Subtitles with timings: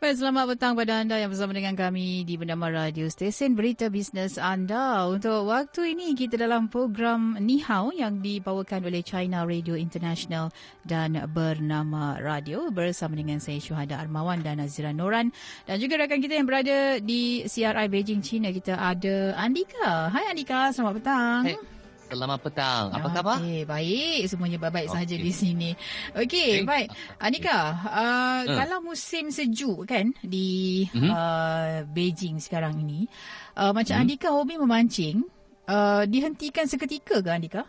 [0.00, 4.40] Baik, selamat petang pada anda yang bersama dengan kami di bernama Radio Stesen Berita Bisnes
[4.40, 5.04] Anda.
[5.04, 10.48] Untuk waktu ini kita dalam program Ni Hao yang dibawakan oleh China Radio International
[10.88, 15.36] dan bernama Radio bersama dengan saya Syuhada Armawan dan Nazira Noran
[15.68, 20.08] dan juga rakan kita yang berada di CRI Beijing China kita ada Andika.
[20.08, 21.44] Hai Andika, selamat petang.
[21.44, 21.79] Hai.
[22.10, 22.90] Selamat petang.
[22.90, 23.38] Apa khabar?
[23.38, 24.20] Okey, baik.
[24.26, 24.96] Semuanya baik-baik okay.
[24.98, 25.70] saja di sini.
[26.18, 26.66] Okey, okay.
[26.66, 26.88] baik.
[27.22, 28.56] Anika, uh, hmm.
[28.58, 31.06] kalau musim sejuk kan di hmm.
[31.06, 33.06] uh, Beijing sekarang ini,
[33.54, 34.02] uh, macam hmm.
[34.02, 35.22] Andika hobi memancing,
[35.70, 37.62] uh, dihentikan seketika ke Andika?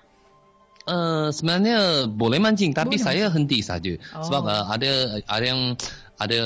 [0.90, 3.46] Uh, sebenarnya boleh mancing tapi boleh saya mancing.
[3.46, 4.26] henti saja oh.
[4.26, 5.78] sebab uh, ada ada yang
[6.22, 6.42] ada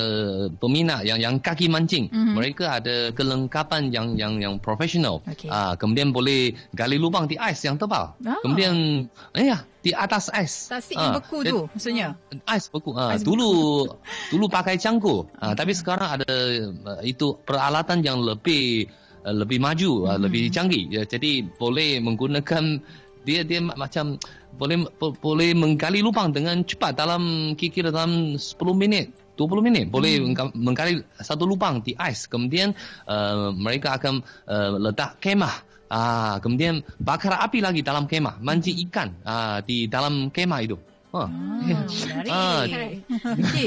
[0.56, 2.08] peminat yang yang kaki mancing.
[2.08, 2.32] Mm-hmm.
[2.32, 5.20] Mereka ada kelengkapan yang yang yang profesional.
[5.28, 5.52] Okay.
[5.52, 8.16] Ah kemudian boleh gali lubang di ais yang tebal.
[8.24, 8.40] Oh.
[8.40, 9.04] Kemudian
[9.36, 10.72] ya di atas ais.
[10.72, 12.16] Tasik yang ah, beku tu maksudnya.
[12.48, 12.96] Ais beku.
[12.96, 14.00] Ah ais dulu beku.
[14.32, 15.28] dulu pakai cangkul.
[15.36, 16.32] Ah tapi sekarang ada
[16.72, 18.88] uh, itu peralatan yang lebih
[19.28, 20.16] uh, lebih maju, mm-hmm.
[20.16, 20.88] uh, lebih canggih.
[20.88, 22.80] Ya, jadi boleh menggunakan
[23.28, 24.16] dia dia macam
[24.56, 30.56] boleh boleh menggali lubang dengan cepat dalam kira-kira dalam 10 minit 20 minit boleh hmm.
[30.56, 32.72] menggali satu lubang di ais kemudian
[33.06, 35.54] uh, mereka akan uh, letak kemah
[35.86, 40.76] ah kemudian bakar api lagi dalam kemah mancing ikan ah di dalam kemah itu
[41.16, 42.28] Oh, menarik.
[42.28, 42.68] Ah.
[42.68, 43.66] Okay.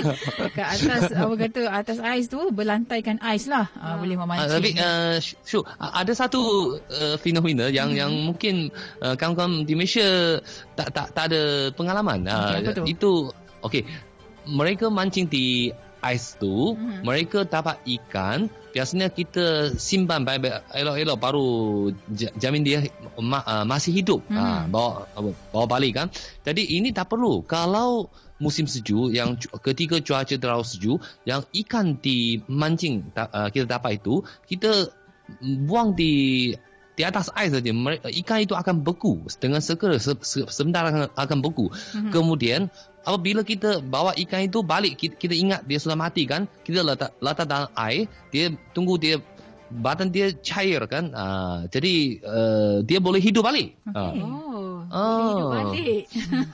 [0.53, 3.65] Kat atas, apa kata, atas ais tu, berlantaikan ais lah.
[3.73, 3.97] Ah.
[3.97, 4.45] boleh memancing.
[4.45, 6.41] Ah, tapi, uh, Syu, ada satu
[6.77, 7.99] uh, fenomena yang hmm.
[8.05, 8.69] yang mungkin
[9.01, 10.37] uh, kawan-kawan di Malaysia
[10.77, 12.27] tak tak tak ada pengalaman.
[12.27, 13.11] Okay, uh, itu,
[13.65, 13.83] okay
[14.49, 15.69] mereka mancing di
[15.99, 17.03] ais tu, hmm.
[17.03, 18.47] mereka dapat ikan.
[18.69, 21.47] Biasanya kita simpan baik-baik elok-elok baru
[22.37, 22.85] jamin dia
[23.17, 24.21] ma- uh, masih hidup.
[24.29, 24.37] Hmm.
[24.37, 24.89] Uh, bawa
[25.51, 26.07] bawa balik kan.
[26.45, 27.41] Jadi ini tak perlu.
[27.43, 33.99] Kalau musim sejuk yang ketika cuaca terlalu sejuk, yang ikan di mancing uh, kita dapat
[33.99, 34.87] itu, kita
[35.41, 36.53] buang di
[36.99, 37.71] di atas ais saja
[38.11, 39.95] ikan itu akan beku dengan segera
[40.51, 41.71] sebentar akan, akan beku.
[41.71, 42.11] Mm-hmm.
[42.11, 42.61] Kemudian
[43.03, 47.15] apabila kita bawa ikan itu balik kita, kita ingat dia sudah mati kan kita letak
[47.23, 49.19] letak dalam air dia tunggu dia
[49.69, 51.93] badan dia cair kan uh, jadi
[52.25, 53.77] uh, dia boleh hidup balik.
[53.85, 54.19] Okay.
[54.19, 54.25] Uh.
[54.25, 54.81] Oh.
[54.89, 55.13] oh.
[55.13, 56.03] Boleh hidup balik.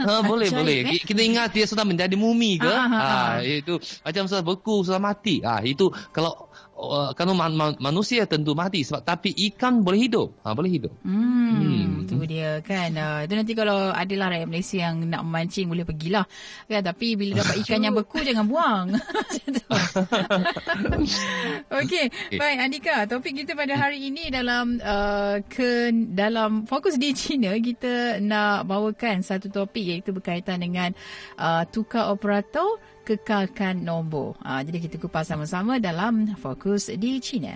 [0.03, 0.78] uh, boleh boleh.
[0.84, 1.01] Eh?
[1.01, 2.67] Kita ingat dia sudah menjadi mumi ke?
[2.67, 5.39] Ah, uh, itu macam sudah beku sudah mati.
[5.41, 6.44] Ah uh, itu kalau
[6.75, 10.35] Uh, kalau man, man, manusia tentu mati sebab tapi ikan boleh hidup.
[10.43, 10.91] Ha, boleh hidup.
[11.07, 12.03] Hmm, hmm.
[12.03, 12.91] Itu dia kan.
[12.91, 16.27] Uh, itu nanti kalau adalah rakyat Malaysia yang nak memancing boleh pergilah.
[16.67, 16.83] Kan?
[16.83, 18.91] Tapi bila dapat ikan yang beku jangan buang.
[21.79, 22.11] Okey.
[22.11, 22.35] Okay.
[22.35, 28.19] Baik Andika, topik kita pada hari ini dalam uh, ke dalam fokus di China kita
[28.19, 30.91] nak bawakan satu topik iaitu berkaitan dengan
[31.39, 34.33] uh, tukar operator kekalkan nombor.
[34.41, 37.53] Ha, jadi kita kupas sama-sama dalam Fokus di China.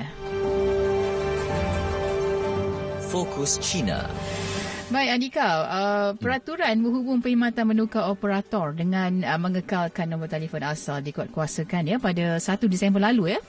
[3.10, 4.06] Fokus China.
[4.90, 11.94] Baik Andika, uh, peraturan menghubung perkhidmatan menukar operator dengan uh, mengekalkan nombor telefon asal dikuatkuasakan
[11.94, 13.40] ya pada 1 Disember lalu ya.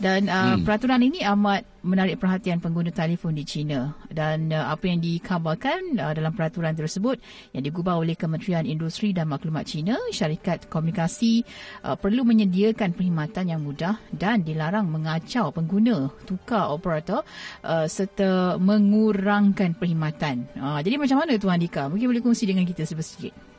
[0.00, 0.64] Dan uh, hmm.
[0.64, 3.94] peraturan ini amat menarik perhatian pengguna telefon di China.
[4.10, 7.22] Dan uh, apa yang dikabarkan uh, dalam peraturan tersebut
[7.54, 11.46] yang digubah oleh Kementerian Industri dan Maklumat China syarikat komunikasi
[11.86, 17.22] uh, perlu menyediakan perkhidmatan yang mudah dan dilarang mengacau pengguna tukar operator
[17.62, 20.50] uh, serta mengurangkan perkhidmatan.
[20.58, 23.56] Uh, jadi macam mana Tuan Dika mungkin boleh kongsi dengan kita sedikit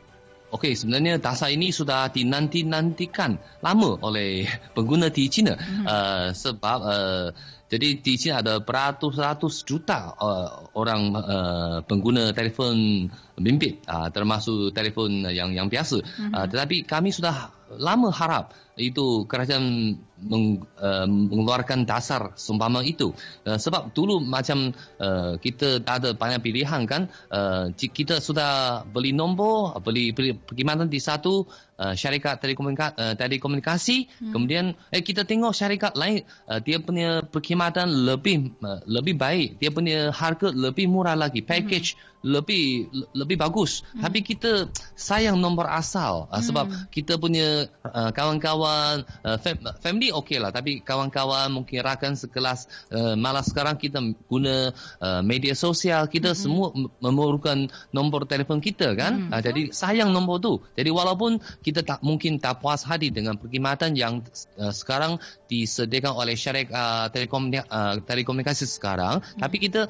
[0.47, 5.59] Okey, sebenarnya dasar ini sudah dinanti-nantikan lama oleh pengguna di China.
[5.59, 5.83] Mm-hmm.
[5.83, 7.27] uh, sebab uh,
[7.67, 13.07] jadi di sini ada beratus-ratus juta uh, orang uh, pengguna telefon
[13.37, 16.01] bimbit uh, termasuk telefon yang yang biasa.
[16.01, 16.33] Mm-hmm.
[16.33, 23.09] Uh, tetapi kami sudah lama harap itu kerajaan meng, uh, mengeluarkan dasar seumpama itu
[23.49, 24.69] uh, sebab dulu macam
[25.01, 31.01] uh, kita tak ada banyak pilihan kan uh, kita sudah beli nombor beli perkhidmatan di
[31.01, 31.49] satu
[31.81, 34.31] uh, syarikat telekomunikasi, uh, telekomunikasi hmm.
[34.33, 39.73] kemudian eh kita tengok syarikat lain uh, dia punya perkhidmatan lebih uh, lebih baik dia
[39.73, 42.89] punya harga lebih murah lagi package hmm lebih
[43.27, 44.07] lebih bagus hmm.
[44.07, 46.87] tapi kita sayang nombor asal uh, sebab hmm.
[46.87, 49.37] kita punya uh, kawan-kawan uh,
[49.83, 53.99] family okey lah tapi kawan-kawan mungkin rakan sekelas uh, malah sekarang kita
[54.31, 54.71] guna
[55.03, 56.41] uh, media sosial kita mm-hmm.
[56.47, 56.71] semua
[57.03, 59.35] memerlukan nombor telefon kita kan mm-hmm.
[59.35, 63.99] uh, jadi sayang nombor tu jadi walaupun kita tak mungkin tak puas hati dengan perkhidmatan
[63.99, 64.23] yang
[64.55, 69.39] uh, sekarang disediakan oleh syarikat uh, telekomunikasi, uh, telekomunikasi sekarang mm-hmm.
[69.41, 69.81] tapi kita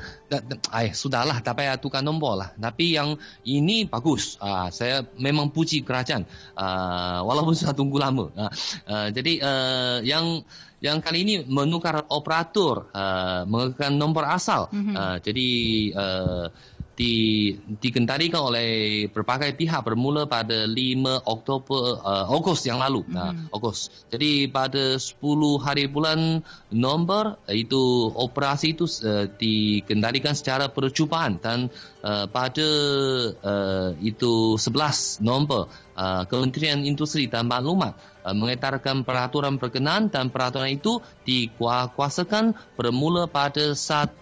[0.77, 5.81] eh sudahlah tak payah tukar nombor lah tapi yang ini bagus uh, saya memang puji
[5.81, 6.23] kerajaan
[6.53, 8.29] uh, walaupun sudah tunggu lama.
[8.31, 8.51] Uh,
[8.87, 10.45] uh, jadi uh, yang
[10.77, 14.69] yang kali ini menukar operator uh, menggunakan nombor asal.
[14.69, 14.93] Mm-hmm.
[14.93, 15.49] Uh, jadi
[15.97, 16.45] uh,
[16.97, 23.53] di dikendalikan oleh berbagai pihak bermula pada 5 Oktober uh, Ogos yang lalu mm-hmm.
[23.53, 23.93] uh, Ogos.
[24.09, 25.21] Jadi pada 10
[25.61, 26.41] hari bulan
[26.73, 31.69] November itu operasi itu uh, dikendalikan secara percubaan dan
[32.01, 32.69] uh, pada
[33.45, 40.77] uh, itu 11 November uh, Kementerian Industri dan Maklumat uh, mengetarkan peraturan berkenaan dan peraturan
[40.77, 44.21] itu dikuasakan bermula pada 1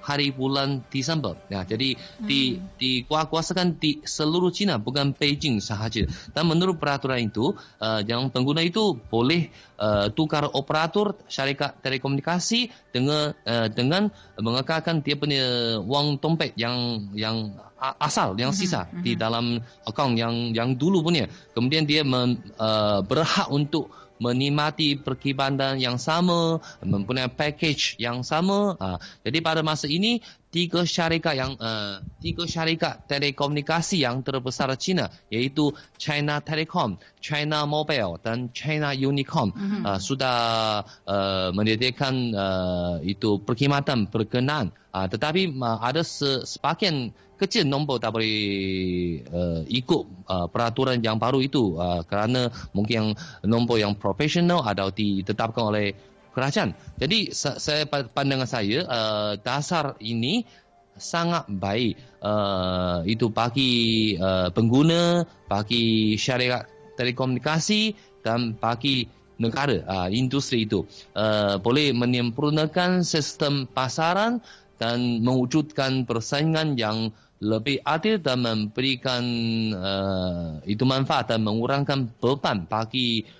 [0.00, 1.36] hari bulan Disember.
[1.52, 2.24] Ya, jadi hmm.
[2.24, 6.08] di dikuasakan di seluruh China bukan Beijing sahaja.
[6.32, 13.36] Dan menurut peraturan itu, uh, yang pengguna itu boleh uh, tukar operator syarikat telekomunikasi dengan
[13.44, 14.08] uh, dengan
[14.40, 19.02] mengekalkan dia punya wang dompet yang yang asal yang hmm, sisa mm-hmm.
[19.02, 19.56] di dalam
[19.88, 21.26] akaun yang yang dulu punya.
[21.56, 23.88] Kemudian dia men, uh, berhak untuk
[24.20, 28.76] menikmati perkhidmatan yang sama, mempunyai package yang sama.
[28.76, 35.06] Uh, jadi pada masa ini tiga syarikat yang uh, tiga syarikat telekomunikasi yang terbesar China
[35.30, 39.82] iaitu China Telecom, China Mobile dan China Unicom mm-hmm.
[39.86, 40.36] uh, sudah
[41.06, 44.74] uh, menyediakan uh, itu perkhidmatan berkenaan.
[44.90, 48.36] Uh, tetapi uh, ada sebahagian kecil nombor tak boleh
[49.32, 53.08] uh, ikut uh, peraturan yang baru itu uh, kerana mungkin yang
[53.48, 56.74] nombor yang profesional atau ditetapkan oleh kerajaan.
[56.96, 60.46] Jadi saya pandangan saya uh, dasar ini
[61.00, 63.72] sangat baik uh, itu bagi
[64.20, 66.68] uh, pengguna, bagi syarikat
[67.00, 69.08] telekomunikasi dan bagi
[69.40, 70.84] negara uh, industri itu
[71.16, 74.44] uh, boleh menyempurnakan sistem pasaran
[74.76, 77.08] dan mewujudkan persaingan yang
[77.40, 79.24] lebih adil dan memberikan
[79.72, 83.39] uh, itu manfaat dan mengurangkan beban bagi uh,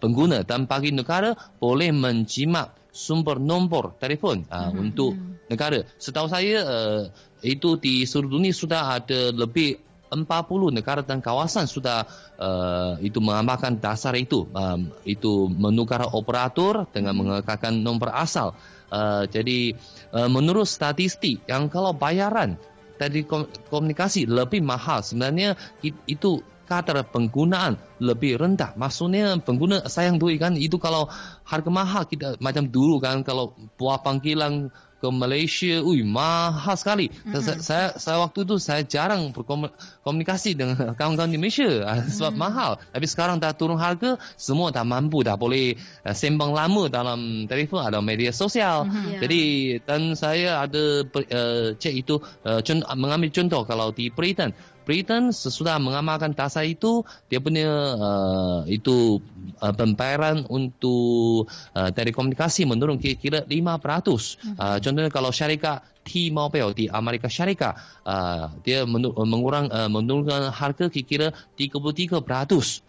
[0.00, 4.80] pengguna dan bagi negara boleh menjimat sumber nombor telefon uh, hmm.
[4.80, 5.12] untuk
[5.46, 5.84] negara.
[6.00, 7.02] Setahu saya uh,
[7.44, 9.78] itu di seluruh dunia sudah ada lebih
[10.08, 10.24] 40
[10.72, 12.08] negara dan kawasan sudah
[12.40, 18.56] uh, itu mengamalkan dasar itu um, itu menukar operator dengan mengekalkan nombor asal.
[18.88, 19.76] Uh, jadi
[20.16, 22.56] uh, menurut statistik yang kalau bayaran
[22.96, 23.22] tadi
[23.68, 25.54] komunikasi lebih mahal sebenarnya
[25.84, 28.76] itu kadar penggunaan lebih rendah.
[28.76, 31.08] Maksudnya pengguna sayang duit kan itu kalau
[31.48, 34.68] harga mahal kita macam dulu kan kalau buah panggilan
[34.98, 37.06] ke Malaysia, ui mahal sekali.
[37.06, 37.38] Mm-hmm.
[37.38, 42.42] Saya, saya saya waktu itu saya jarang berkomunikasi dengan kawan-kawan di Malaysia ah, sebab mm-hmm.
[42.42, 42.72] mahal.
[42.90, 47.86] Tapi sekarang dah turun harga, semua dah mampu dah boleh uh, sembang lama dalam telefon
[47.86, 48.90] atau media sosial.
[48.90, 49.06] Mm-hmm.
[49.06, 49.20] Yeah.
[49.22, 49.42] Jadi
[49.86, 54.50] dan saya ada uh, cek itu uh, contoh, mengambil contoh kalau di Britain
[54.88, 59.20] Britain sesudah mengamalkan dasar itu dia punya uh, itu
[59.60, 61.44] uh, pembayaran untuk
[61.76, 63.52] uh, telekomunikasi menurun kira-kira 5%.
[63.52, 64.56] Hmm.
[64.56, 67.76] Uh, contohnya kalau syarikat T-Mobile di Amerika Syarikat
[68.08, 72.24] uh, dia mengurang uh, menurunkan harga kira-kira 33%.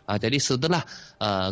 [0.07, 0.88] Uh, jadi setelah
[1.19, 1.51] uh,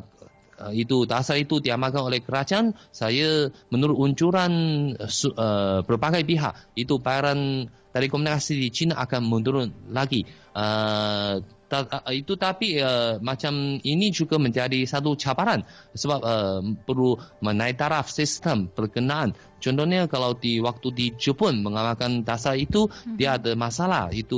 [0.57, 2.73] Uh, itu dasar itu diamalkan oleh kerajaan.
[2.89, 4.53] Saya menurut uncuran
[4.97, 10.25] uh, berbagai pihak itu bayaran telekomunikasi di China akan menurun lagi.
[10.57, 17.19] Uh, ta, uh, itu tapi uh, macam ini juga menjadi satu cabaran sebab uh, perlu
[17.43, 23.17] menaik taraf sistem berkenaan Contohnya kalau di waktu di Jepun mengamalkan dasar itu hmm.
[23.17, 24.37] dia ada masalah itu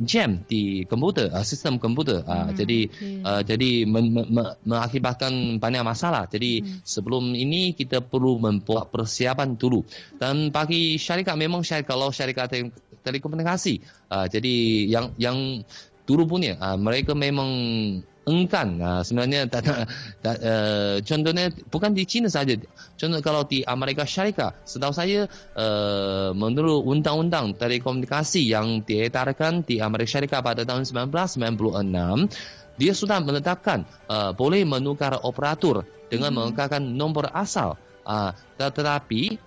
[0.00, 2.56] jam di komputer uh, sistem komputer uh, hmm.
[2.56, 3.20] jadi okay.
[3.20, 6.24] uh, jadi men, me, me, mengakibatkan banyak masalah.
[6.32, 6.80] Jadi hmm.
[6.80, 9.84] sebelum ini kita perlu membuat persiapan dulu.
[10.16, 12.48] Dan bagi syarikat memang syarikat kalau syarikat
[13.02, 13.82] telekomunikasi
[14.14, 14.54] uh, jadi
[14.88, 15.66] yang yang
[16.12, 16.60] dulu punya.
[16.60, 17.48] Uh, mereka memang
[18.22, 19.90] enggan uh, sebenarnya tak, tak,
[20.22, 22.54] tak, uh, contohnya bukan di China saja.
[22.94, 25.26] Contoh kalau di Amerika Syarikat setahu saya
[25.56, 33.84] uh, menurut undang-undang telekomunikasi yang diedarkan di Amerika Syarikat pada tahun 1996 dia sudah menetapkan
[34.08, 36.38] uh, boleh menukar operator dengan hmm.
[36.52, 37.80] mengekalkan nombor asal.
[38.02, 39.38] Uh, tetapi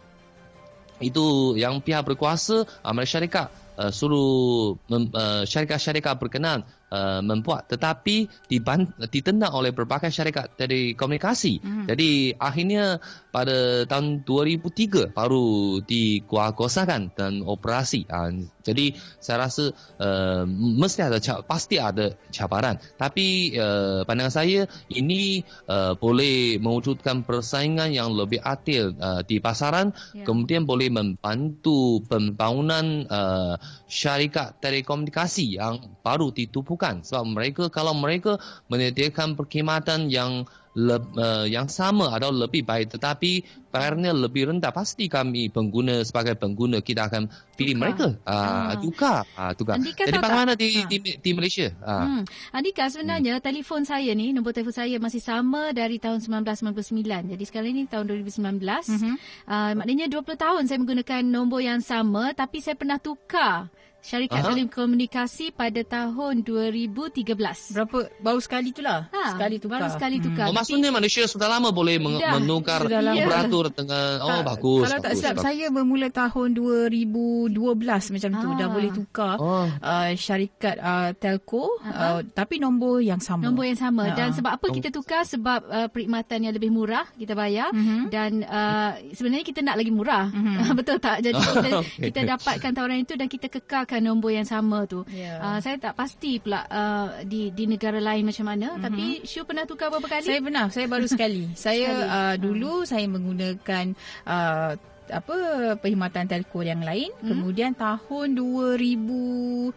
[1.04, 1.26] itu
[1.60, 6.64] yang pihak berkuasa Amerika Syarikat uh, suruh uh, syarikat-syarikat berkenaan
[6.96, 11.60] uh, membuat tetapi diban, ditendang oleh berbagai syarikat telekomunikasi.
[11.60, 11.86] Hmm.
[11.92, 13.04] Jadi akhirnya
[13.36, 18.08] pada tahun 2003 baru dikuasakan dan operasi.
[18.08, 22.80] Uh, jadi saya rasa uh, mesti ada pasti ada cabaran.
[22.96, 29.92] Tapi uh, pandangan saya ini uh, boleh mewujudkan persaingan yang lebih adil uh, di pasaran,
[30.16, 30.26] yeah.
[30.26, 33.56] kemudian boleh membantu pembangunan uh,
[33.90, 36.85] syarikat telekomunikasi yang baru ditubuhkan.
[37.02, 38.38] Sebab mereka kalau mereka
[38.70, 45.08] menyediakan perkhidmatan yang le, uh, yang sama atau lebih baik tetapi bayarnya lebih rendah pasti
[45.08, 47.84] kami pengguna sebagai pengguna kita akan pilih tukar.
[47.88, 48.08] mereka.
[48.28, 49.24] Ah uh, tukar.
[49.40, 49.76] Uh, tukar.
[49.80, 50.88] Andika jadi bagaimana di, ha.
[50.92, 51.72] di di Malaysia?
[51.80, 52.04] Ah.
[52.04, 52.24] Hmm.
[52.52, 53.44] Andika sebenarnya hmm.
[53.44, 58.06] telefon saya ni nombor telefon saya masih sama dari tahun 1999 jadi sekarang ni tahun
[58.12, 59.16] 2019 hmm.
[59.48, 63.72] uh, maknanya 20 tahun saya menggunakan nombor yang sama tapi saya pernah tukar
[64.06, 64.50] syarikat Aha.
[64.54, 67.26] telekomunikasi pada tahun 2013.
[67.74, 69.10] Berapa baru sekali itulah.
[69.10, 69.82] Ha, sekali tukar.
[69.82, 70.46] Baru sekali tukar.
[70.46, 70.54] Hmm.
[70.54, 73.74] Oh, maksudnya Malaysia sudah lama boleh meng- dah, menukar operator ya.
[73.74, 74.82] dengan oh tak, bagus.
[74.86, 78.42] Kalau tak silap saya bermula tahun 2012 macam ha.
[78.46, 79.66] tu dah boleh tukar oh.
[79.66, 83.42] uh, syarikat uh, telco uh, tapi nombor yang sama.
[83.42, 84.14] Nombor yang sama ha.
[84.14, 88.02] dan sebab apa kita tukar sebab uh, perkhidmatan yang lebih murah kita bayar mm-hmm.
[88.14, 90.30] dan uh, sebenarnya kita nak lagi murah.
[90.30, 90.76] Mm-hmm.
[90.80, 91.26] Betul tak?
[91.26, 91.70] Jadi kita,
[92.12, 95.08] kita dapatkan tawaran itu dan kita kekalkan menggunakan nombor yang sama tu.
[95.08, 95.40] Yeah.
[95.40, 98.84] Uh, saya tak pasti pula uh, di di negara lain macam mana mm-hmm.
[98.84, 100.28] tapi Syu pernah tukar berapa kali?
[100.28, 101.44] Saya pernah, saya baru sekali.
[101.56, 102.12] saya sekali.
[102.12, 102.88] Uh, dulu uh.
[102.88, 103.86] saya menggunakan
[104.28, 104.72] uh,
[105.06, 105.36] apa
[105.78, 107.30] perkhidmatan telco yang lain hmm?
[107.30, 109.70] kemudian tahun 2000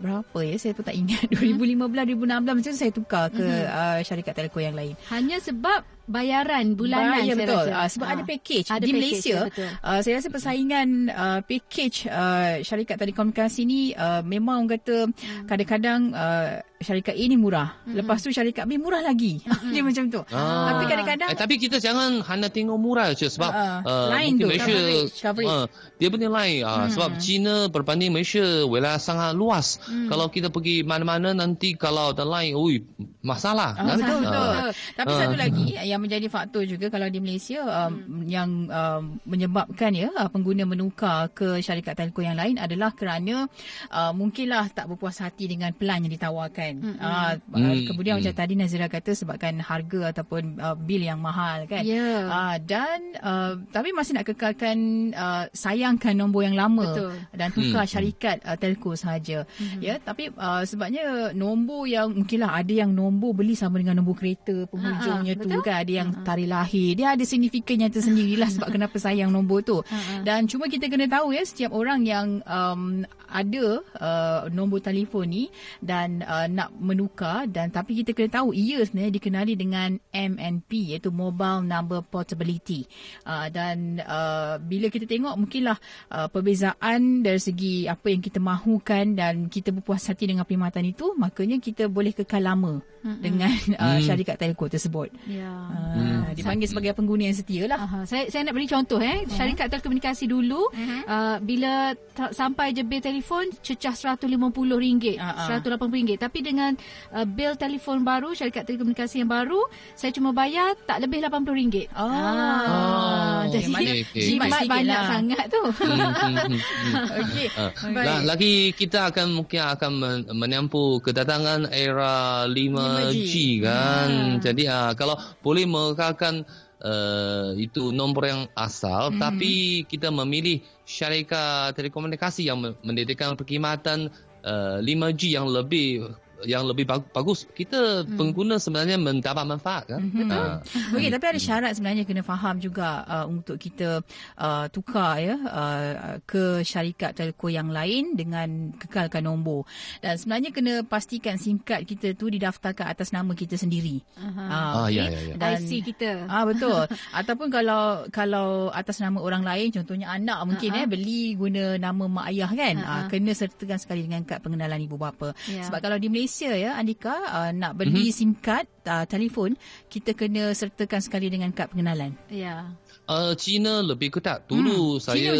[0.00, 3.68] berapa ya saya pun tak ingat 2015 2016 macam tu saya tukar ke hmm.
[3.68, 8.12] uh, syarikat telco yang lain hanya sebab bayaran bulanan Bayar, betul Uh, sebab ha.
[8.18, 12.96] ada package ada di package, Malaysia ya, uh, saya rasa persaingan uh, package uh, syarikat
[13.00, 15.44] telekomunikasi ni uh, memang orang kata hmm.
[15.44, 17.96] kadang-kadang uh, syarikat A ni murah hmm.
[18.00, 19.70] lepas tu syarikat B murah lagi hmm.
[19.72, 20.72] dia macam tu ah.
[20.72, 24.48] tapi kadang-kadang eh, tapi kita jangan hanya tengok murah je sebab uh, uh, lain tu
[24.48, 25.52] Malaysia coverage, coverage.
[25.52, 25.66] Uh,
[26.00, 26.88] dia punya lain uh, hmm.
[26.92, 30.08] sebab China berbanding Malaysia wilayah sangat luas hmm.
[30.08, 32.84] kalau kita pergi mana-mana nanti kalau ada lain ui
[33.24, 33.96] masalah uh, kan?
[34.00, 34.48] betul, betul.
[34.48, 38.22] Uh, tapi uh, satu lagi uh, yang menjadi faktor juga kalau di Malaysia um, hmm.
[38.26, 43.46] yang um, menyebabkan ya uh, pengguna menukar ke syarikat telco yang lain adalah kerana
[43.94, 46.72] uh, mungkinlah tak berpuas hati dengan pelan yang ditawarkan.
[46.82, 46.96] Hmm.
[46.98, 47.94] Uh, hmm.
[47.94, 48.26] Kemudian hmm.
[48.26, 51.86] macam tadi Nazira kata sebabkan harga ataupun uh, bil yang mahal kan.
[51.86, 52.26] Yeah.
[52.26, 57.14] Uh, dan uh, tapi masih nak kekalkan uh, sayangkan nombor yang lama Betul.
[57.30, 57.92] dan tukar hmm.
[57.94, 59.46] syarikat uh, telco sahaja.
[59.62, 59.78] Hmm.
[59.78, 64.66] Ya tapi uh, sebabnya nombor yang mungkinlah ada yang nombor beli sama dengan nombor kereta
[64.66, 65.44] penghujungnya uh-huh.
[65.44, 66.24] tu kan ada yang uh-huh.
[66.24, 70.24] tarikh lahir dia ada signifikannya tersendirilah sebab kenapa sayang nombor tu uh-huh.
[70.24, 75.44] dan cuma kita kena tahu ya setiap orang yang um, ada uh, nombor telefon ni
[75.82, 81.10] dan uh, nak menukar dan tapi kita kena tahu ia sebenarnya dikenali dengan MNP iaitu
[81.10, 82.86] Mobile Number Portability
[83.26, 85.74] uh, dan uh, bila kita tengok mungkinlah
[86.14, 91.10] uh, perbezaan dari segi apa yang kita mahukan dan kita berpuas hati dengan perkhidmatan itu
[91.18, 93.20] makanya kita boleh kekal lama mm-hmm.
[93.20, 94.02] dengan uh, mm.
[94.04, 95.08] syarikat telco tersebut.
[95.28, 95.44] Ya.
[95.44, 95.60] Yeah.
[95.72, 96.20] Uh, mm.
[96.36, 97.80] Dipanggil sebagai pengguna yang setia lah.
[97.84, 98.04] Uh-huh.
[98.08, 98.98] Saya, saya nak beri contoh.
[99.00, 99.24] eh.
[99.28, 101.00] Syarikat telekomunikasi dulu, uh-huh.
[101.08, 103.23] uh, bila ta- sampai je bil telefon,
[103.64, 105.60] cecah RM150, uh-huh.
[105.60, 106.10] RM180.
[106.20, 106.72] Tapi dengan
[107.14, 109.64] uh, bil telefon baru, syarikat telekomunikasi yang baru,
[109.96, 111.88] saya cuma bayar tak lebih RM80.
[111.96, 112.04] Oh.
[112.04, 113.40] oh.
[113.48, 114.24] Jadi, okay, okay.
[114.28, 115.08] jimat banyak lah.
[115.08, 115.62] sangat tu.
[117.24, 117.46] okay.
[117.56, 119.92] Uh, lagi kita akan mungkin akan
[120.32, 124.08] menyambut kedatangan era 5 5G kan.
[124.08, 124.38] Hmm.
[124.40, 126.44] Jadi uh, kalau boleh mengekalkan
[126.84, 129.18] uh, itu nombor yang asal hmm.
[129.18, 134.12] tapi kita memilih syarikat telekomunikasi yang mendedikkan perkhidmatan
[134.44, 136.12] uh, 5G yang lebih
[136.44, 138.16] yang lebih bagus kita hmm.
[138.16, 140.30] pengguna sebenarnya mendapat manfaat kan hmm.
[140.30, 140.56] uh.
[140.96, 144.00] okey tapi ada syarat sebenarnya kena faham juga uh, untuk kita
[144.38, 145.92] uh, tukar ya uh,
[146.24, 149.64] ke syarikat telco yang lain dengan kekalkan nombor
[150.02, 154.38] dan sebenarnya kena pastikan SIM card kita tu didaftarkan atas nama kita sendiri uh-huh.
[154.38, 156.82] uh, ah ya ya ya dan, IC kita ah uh, betul
[157.20, 160.84] ataupun kalau kalau atas nama orang lain contohnya anak mungkin uh-huh.
[160.84, 162.94] eh beli guna nama mak ayah kan uh-huh.
[162.98, 165.64] uh, kena sertakan sekali dengan kad pengenalan ibu bapa yeah.
[165.66, 168.18] sebab kalau di Malaysia Malaysia ya Andika uh, nak beli mm-hmm.
[168.18, 169.54] SIM card uh, telefon
[169.86, 172.10] kita kena sertakan sekali dengan kad pengenalan.
[172.26, 172.74] Ya.
[173.06, 174.42] Uh, China lebih ketat.
[174.50, 175.02] Dulu hmm.
[175.04, 175.30] saya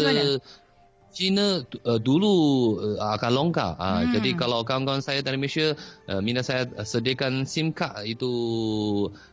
[1.15, 2.33] China uh, dulu
[2.75, 3.79] uh, akan longgar.
[3.79, 4.19] Uh, hmm.
[4.19, 5.71] Jadi kalau kawan-kawan saya dari Malaysia
[6.11, 8.31] uh, minta saya sediakan SIM card itu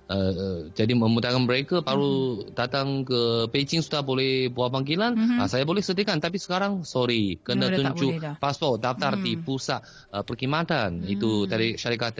[0.07, 2.55] uh, jadi memudahkan mereka baru hmm.
[2.55, 5.19] datang ke Beijing sudah boleh buat panggilan.
[5.19, 5.39] Hmm.
[5.43, 9.25] Uh, saya boleh sediakan tapi sekarang sorry kena no, tunjuk pasport daftar hmm.
[9.27, 9.83] di pusat
[10.15, 11.15] uh, perkhidmatan hmm.
[11.19, 12.15] itu dari syarikat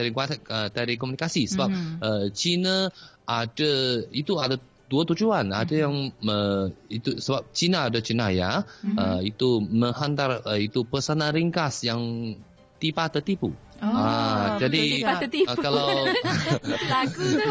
[0.75, 1.95] telekomunikasi sebab hmm.
[2.03, 2.91] uh, China
[3.23, 4.59] ada itu ada
[4.93, 5.49] dua tujuan.
[5.49, 8.97] Ada yang uh, itu sebab China ada jenayah mm-hmm.
[9.01, 12.37] uh, itu menghantar uh, itu pesanan ringkas yang
[12.77, 16.07] tiba tertipu Oh, ah, jadi uh, kalau
[16.95, 17.51] lagu tu.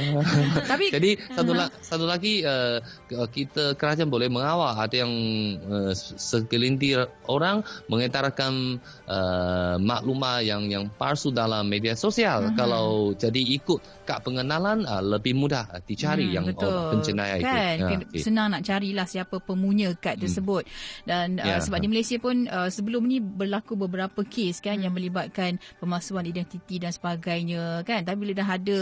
[0.70, 1.72] Tapi jadi satu uh-huh.
[1.80, 2.76] satu lagi uh,
[3.08, 5.12] kita kerajaan boleh mengawal ada yang
[5.64, 12.52] uh, segelintir orang mengutarakan uh, maklumat yang yang palsu dalam media sosial.
[12.52, 12.52] Uh-huh.
[12.52, 12.86] Kalau
[13.16, 16.68] jadi ikut kad pengenalan uh, lebih mudah uh, dicari hmm, yang betul.
[16.68, 17.48] orang penjenayah kan?
[17.48, 17.86] itu.
[17.86, 20.22] Kan uh, senang nak carilah siapa pemunya kad hmm.
[20.26, 20.68] tersebut.
[21.08, 21.64] Dan uh, yeah.
[21.64, 24.84] sebab di Malaysia pun uh, sebelum ni berlaku beberapa kes kan hmm.
[24.84, 28.02] yang melibatkan pemalsuan identiti dan sebagainya kan?
[28.02, 28.78] Tapi bila dah ada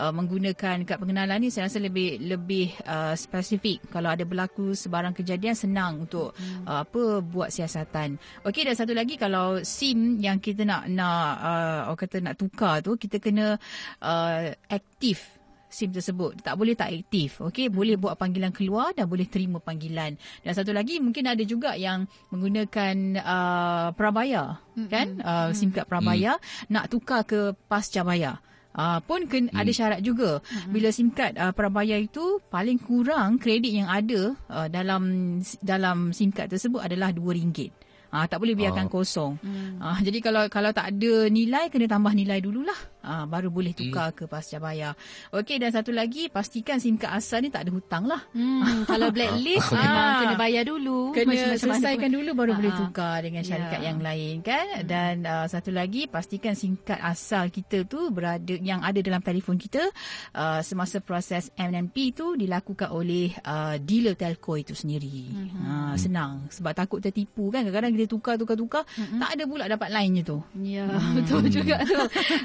[0.00, 3.84] uh, menggunakan kad pengenalan ni saya rasa lebih lebih uh, spesifik.
[3.90, 6.66] Kalau ada berlaku sebarang kejadian senang untuk hmm.
[6.66, 8.16] uh, apa buat siasatan.
[8.46, 12.80] Okey dan satu lagi kalau SIM yang kita nak nak uh, orang kata nak tukar
[12.80, 13.54] tu kita kena
[14.02, 15.43] uh, aktif
[15.74, 16.38] SIM tersebut.
[16.38, 17.42] Tak boleh tak aktif.
[17.42, 20.14] Okey, boleh buat panggilan keluar dan boleh terima panggilan.
[20.14, 24.86] Dan satu lagi mungkin ada juga yang menggunakan uh, prabaya, mm-hmm.
[24.86, 25.06] kan?
[25.18, 26.70] Uh, SIM card prabaya mm.
[26.70, 28.38] nak tukar ke pasca bayar.
[28.74, 29.58] Uh, pun kena, mm.
[29.58, 30.38] ada syarat juga.
[30.38, 30.70] Mm-hmm.
[30.70, 36.30] Bila SIM card uh, prabaya itu paling kurang kredit yang ada uh, dalam dalam SIM
[36.30, 37.82] card tersebut adalah RM2.
[38.14, 38.92] Ah tak boleh biarkan uh.
[38.94, 39.34] kosong.
[39.42, 39.82] Hmm.
[39.82, 42.93] Ah jadi kalau kalau tak ada nilai kena tambah nilai dululah.
[43.04, 44.16] Ah baru boleh tukar hmm.
[44.16, 44.96] ke pasca bayar.
[45.30, 48.24] Okey dan satu lagi pastikan SIM kad asal ni tak ada hutang lah.
[48.32, 48.82] Hmm.
[48.90, 49.76] kalau blacklist ah.
[49.76, 51.12] memang kena bayar dulu.
[51.12, 52.58] Kena macam selesaikan dulu baru ah.
[52.58, 53.88] boleh tukar dengan syarikat yeah.
[53.92, 54.66] yang lain kan.
[54.80, 54.86] Hmm.
[54.88, 59.60] Dan uh, satu lagi pastikan SIM kad asal kita tu berada yang ada dalam telefon
[59.60, 59.84] kita
[60.32, 65.28] uh, semasa proses MNP tu dilakukan oleh uh, dealer telco itu sendiri.
[65.28, 65.52] Hmm.
[65.60, 69.20] Uh, senang sebab takut tertipu kan kadang-kadang dia tukar tukar tukar mm-hmm.
[69.20, 70.38] tak ada pula dapat lainnya tu.
[70.62, 71.12] Ya, hmm.
[71.20, 71.98] betul juga tu.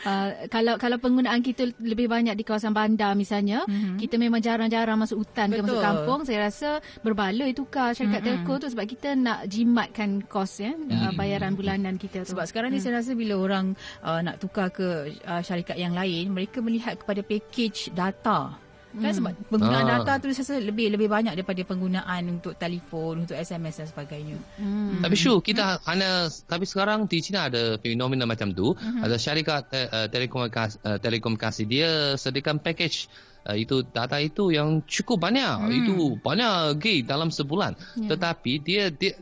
[0.03, 4.01] Uh, kalau kalau penggunaan kita lebih banyak di kawasan bandar misalnya, mm-hmm.
[4.01, 5.57] kita memang jarang-jarang masuk hutan betul.
[5.57, 6.69] ke masuk kampung, saya rasa
[7.05, 8.43] berbaloi tukar syarikat mm-hmm.
[8.43, 11.13] telco tu sebab kita nak jimatkan kos ya mm-hmm.
[11.15, 12.33] bayaran bulanan kita tu.
[12.33, 12.83] Sebab sekarang ni mm.
[12.83, 17.21] saya rasa bila orang uh, nak tukar ke uh, syarikat yang lain, mereka melihat kepada
[17.21, 19.53] package data Kan sebab hmm.
[19.53, 20.01] penggunaan ah.
[20.01, 24.37] data tu saya lebih lebih banyak daripada penggunaan untuk telefon, untuk SMS dan sebagainya.
[24.57, 25.05] Hmm.
[25.05, 25.85] Tapi sure kita hmm.
[25.85, 26.11] hanya
[26.49, 28.73] tapi sekarang di China ada fenomena macam tu.
[28.73, 29.05] Hmm.
[29.05, 33.05] Ada syarikat te, uh, telekomunikasi, uh, telekomunikasi dia sediakan package
[33.45, 35.69] uh, itu data itu yang cukup banyak.
[35.69, 35.69] Hmm.
[35.69, 37.77] Itu banyak gig dalam sebulan.
[37.93, 38.17] Yeah.
[38.17, 39.13] Tetapi dia dia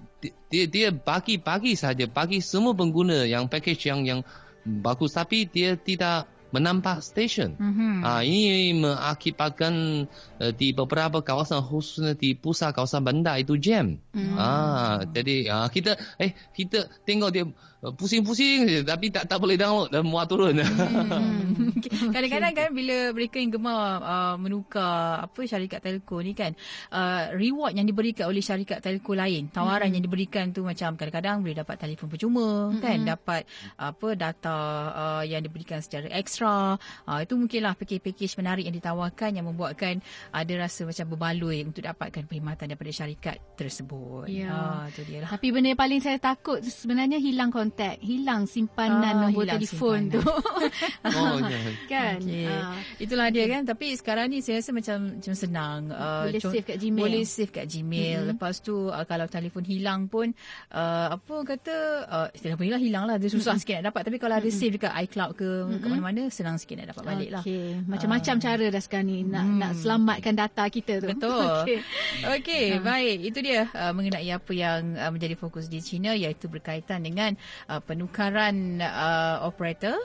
[0.47, 4.19] dia dia bagi-bagi saja bagi semua pengguna yang package yang yang
[4.63, 7.59] bagus tapi dia tidak menambah stesen.
[7.59, 7.93] Mm-hmm.
[8.03, 10.07] Ah, ini mengakibatkan
[10.39, 13.99] uh, di beberapa kawasan khususnya di pusat kawasan bandar itu jam.
[14.15, 14.37] Mm-hmm.
[14.39, 17.45] Ah, jadi ah, kita eh kita tengok dia
[17.76, 20.57] Uh, pusing-pusing je tapi tak tak boleh download dan muat turun.
[20.57, 21.73] Hmm.
[22.15, 26.53] Kadang-kadang kan bila mereka yang gemar uh, menukar apa syarikat telco ni kan
[26.91, 29.95] uh, reward yang diberikan oleh syarikat telco lain, tawaran hmm.
[29.97, 32.81] yang diberikan tu macam kadang-kadang boleh dapat telefon percuma hmm.
[32.81, 33.41] kan, dapat
[33.77, 34.57] apa data
[34.93, 36.77] uh, yang diberikan secara ekstra.
[37.05, 40.01] Uh, itu mungkinlah package-package menarik yang ditawarkan yang membuatkan
[40.33, 44.29] ada rasa macam berbaloi untuk dapatkan perkhidmatan daripada syarikat tersebut.
[44.29, 44.49] Ya.
[44.51, 45.29] Uh, tu dia lah.
[45.31, 50.07] Tapi benda yang paling saya takut sebenarnya hilang kontak, hilang simpanan ah, nombor hilang telefon
[50.07, 50.23] simpanan.
[50.23, 50.23] tu.
[51.19, 51.59] oh, ya.
[51.91, 52.19] kan?
[52.23, 52.47] Okay.
[52.47, 52.79] Ah.
[52.95, 53.61] Itulah dia kan.
[53.67, 55.79] Tapi sekarang ni saya rasa macam macam senang.
[55.91, 57.03] Uh, boleh save kat Gmail.
[57.03, 58.19] Boleh save kat Gmail.
[58.23, 58.31] Mm-hmm.
[58.31, 60.31] Lepas tu uh, kalau telefon hilang pun
[60.71, 61.75] uh, apa kata
[62.07, 63.19] uh, telefon hilang hilang lah.
[63.19, 63.59] Dia susah mm-hmm.
[63.59, 64.01] sikit nak dapat.
[64.07, 64.63] Tapi kalau ada mm-hmm.
[64.63, 65.81] save dekat iCloud ke mm-hmm.
[65.83, 67.43] ke mana-mana senang sikit nak dapat balik lah.
[67.43, 67.83] Okay.
[67.83, 69.59] Macam-macam uh, cara dah sekarang ni nak hmm.
[69.59, 71.09] nak selamatkan data kita tu.
[71.11, 71.43] Betul.
[71.67, 71.79] okay.
[72.23, 72.65] okay.
[72.79, 72.83] Uh.
[72.87, 73.17] Baik.
[73.27, 77.81] Itu dia uh, mengenai apa yang uh, menjadi fokus di China iaitu berkaitan dengan uh,
[77.81, 79.97] penukaran uh, operator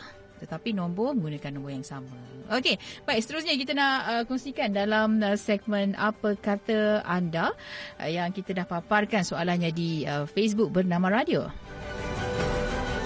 [0.42, 2.18] tetapi nombor menggunakan nombor yang sama.
[2.50, 2.74] Okey,
[3.06, 7.54] baik seterusnya kita nak uh, kongsikan dalam uh, segmen apa kata anda
[8.02, 11.46] uh, yang kita dah paparkan soalannya di uh, Facebook bernama radio.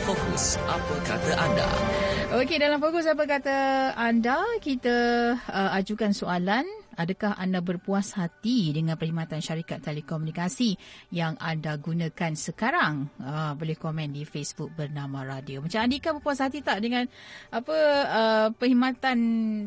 [0.07, 1.66] Fokus apa kata anda?
[2.38, 3.59] Okey, dalam fokus apa kata
[3.99, 4.97] anda kita
[5.35, 6.62] uh, ajukan soalan
[6.97, 10.81] Adakah anda berpuas hati dengan perkhidmatan syarikat telekomunikasi
[11.12, 13.12] yang anda gunakan sekarang?
[13.21, 15.61] Uh, boleh komen di Facebook bernama Radio.
[15.61, 17.05] Macam Andika berpuas hati tak dengan
[17.53, 17.77] apa
[18.09, 19.19] uh, perkhidmatan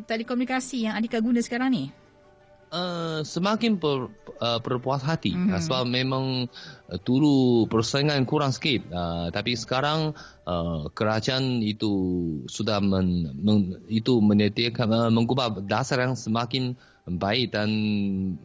[0.10, 1.86] telekomunikasi yang Andika guna sekarang ni?
[2.74, 5.54] uh, semakin ber, uh, berpuas hati mm-hmm.
[5.54, 6.48] uh, sebab memang
[6.90, 10.16] uh, dulu persaingan kurang sikit uh, tapi sekarang
[10.48, 11.92] uh, kerajaan itu
[12.48, 16.80] sudah men, men, itu menyediakan uh, mengubah dasar yang semakin
[17.18, 17.70] baik dan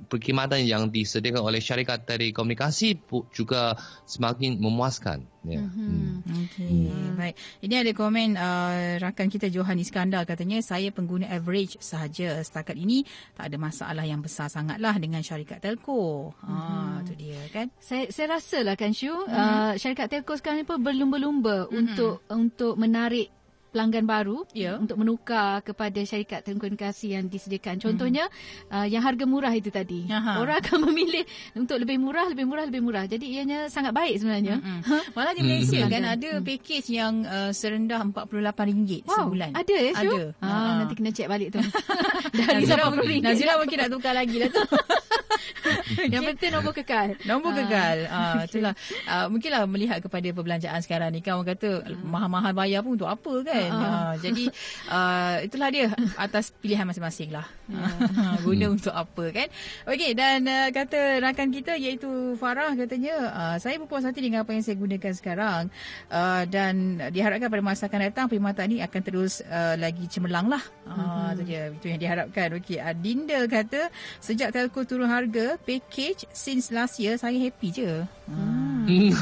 [0.09, 2.97] perkhidmatan yang disediakan oleh syarikat telekomunikasi
[3.35, 3.77] juga
[4.09, 5.29] semakin memuaskan.
[5.45, 5.61] Ya.
[5.61, 6.25] Mm-hmm.
[6.25, 6.45] Hmm.
[6.49, 6.69] Okay.
[6.73, 7.15] Hmm.
[7.21, 7.35] Baik.
[7.61, 13.05] Ini ada komen uh, rakan kita Johan Iskandar katanya saya pengguna average sahaja setakat ini
[13.37, 16.33] tak ada masalah yang besar sangatlah dengan syarikat telco.
[16.41, 16.49] Mm-hmm.
[16.49, 17.69] Ah tu dia kan.
[17.77, 19.37] Saya saya rasalah kan Syu mm-hmm.
[19.37, 21.77] uh, syarikat telco sekarang ni pun berlumba-lumba mm-hmm.
[21.77, 23.29] untuk untuk menarik
[23.75, 24.79] pelanggan baru yeah.
[24.79, 27.83] untuk menukar kepada syarikat telekomunikasi yang disediakan.
[27.83, 28.71] Contohnya mm-hmm.
[28.71, 30.07] uh, yang harga murah itu tadi.
[30.07, 30.39] Aha.
[30.39, 31.27] Orang akan memilih
[31.59, 33.05] untuk lebih murah, lebih murah, lebih murah.
[33.11, 34.63] Jadi ianya sangat baik sebenarnya.
[34.63, 35.01] Mm-hmm.
[35.19, 35.95] Malah di Malaysia mm-hmm.
[35.99, 36.45] kan ada mm.
[36.47, 39.17] package yang uh, serendah RM48 wow.
[39.27, 39.51] sebulan.
[39.59, 39.93] Ada ya?
[39.99, 40.23] Ada.
[40.39, 40.71] Ha, ha.
[40.85, 41.61] nanti kena check balik tu.
[42.39, 43.27] Dah RM80.
[43.27, 44.63] Nazira mungkin nak tukar lagi lah tu.
[46.15, 47.17] yang penting nombor kekal.
[47.25, 47.59] Nombor ha.
[47.65, 47.97] kekal.
[48.07, 48.75] Uh, itulah.
[49.09, 53.33] Uh, mungkinlah melihat kepada perbelanjaan sekarang ni kan orang kata mahal-mahal bayar pun untuk apa
[53.43, 53.64] kan?
[53.65, 53.73] Kan.
[53.73, 54.05] Uh.
[54.05, 54.45] Uh, jadi
[54.91, 55.87] uh, itulah dia
[56.21, 57.47] atas pilihan masing-masing lah.
[57.71, 58.77] Uh, guna hmm.
[58.77, 59.49] untuk apa kan.
[59.89, 64.53] Okey dan uh, kata rakan kita iaitu Farah katanya uh, saya berpuas hati dengan apa
[64.53, 65.63] yang saya gunakan sekarang
[66.13, 70.63] uh, dan diharapkan pada masa akan datang perkhidmatan ini akan terus uh, lagi cemerlang lah.
[70.85, 72.49] Uh, itu dia itu yang diharapkan.
[72.61, 73.89] Okey Adinda kata
[74.21, 77.91] sejak telco turun harga package since last year saya happy je.
[78.29, 78.85] Hmm.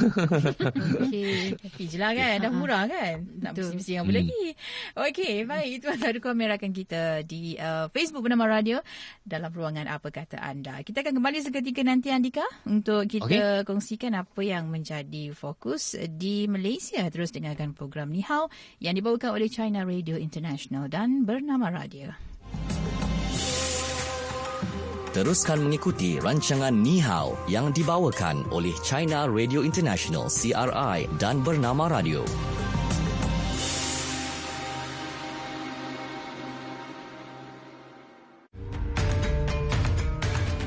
[1.07, 3.23] Okey happy je lah kan dah murah kan.
[3.39, 4.49] Nak mesti-mesti yang boleh lagi lagi.
[4.97, 5.71] Okey, baik.
[5.81, 8.81] Itu antara komen rakan kita di uh, Facebook bernama Radio
[9.23, 10.81] dalam ruangan Apa Kata Anda.
[10.81, 13.69] Kita akan kembali seketika nanti, Andika, untuk kita okay.
[13.69, 17.05] kongsikan apa yang menjadi fokus di Malaysia.
[17.13, 18.49] Terus dengarkan program Ni Hao
[18.81, 22.13] yang dibawakan oleh China Radio International dan bernama Radio.
[25.13, 32.25] Teruskan mengikuti rancangan Ni Hao yang dibawakan oleh China Radio International CRI dan bernama Radio.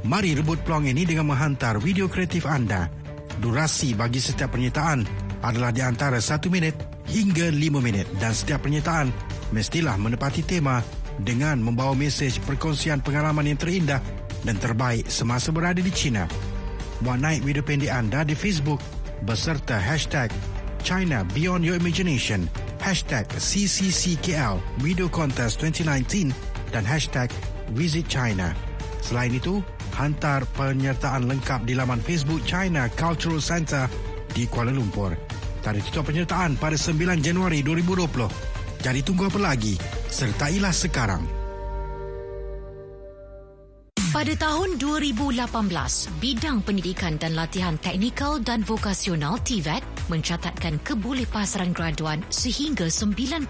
[0.00, 2.88] Mari rebut peluang ini dengan menghantar video kreatif anda.
[3.36, 5.04] Durasi bagi setiap penyertaan
[5.44, 6.72] adalah di antara 1 minit
[7.08, 9.12] hingga 5 minit dan setiap penyertaan
[9.52, 10.80] mestilah menepati tema
[11.20, 14.00] dengan membawa mesej perkongsian pengalaman yang terindah
[14.40, 16.24] dan terbaik semasa berada di China.
[17.04, 18.80] Buat naik video pendek anda di Facebook
[19.28, 20.32] beserta hashtag
[20.80, 22.48] China Beyond Your Imagination,
[22.80, 26.32] hashtag CCCKL Video Contest 2019
[26.72, 27.28] dan hashtag
[27.76, 28.56] Visit China.
[29.04, 29.60] Selain itu,
[29.96, 33.86] hantar penyertaan lengkap di laman Facebook China Cultural Center
[34.30, 35.16] di Kuala Lumpur.
[35.60, 38.80] Tarikh tutup penyertaan pada 9 Januari 2020.
[38.80, 39.76] Jadi tunggu apa lagi?
[40.08, 41.39] Sertailah sekarang.
[44.20, 45.48] Pada tahun 2018,
[46.20, 49.80] Bidang Pendidikan dan Latihan Teknikal dan Vokasional TVET
[50.12, 53.48] mencatatkan kebolehpasaran graduan sehingga 95%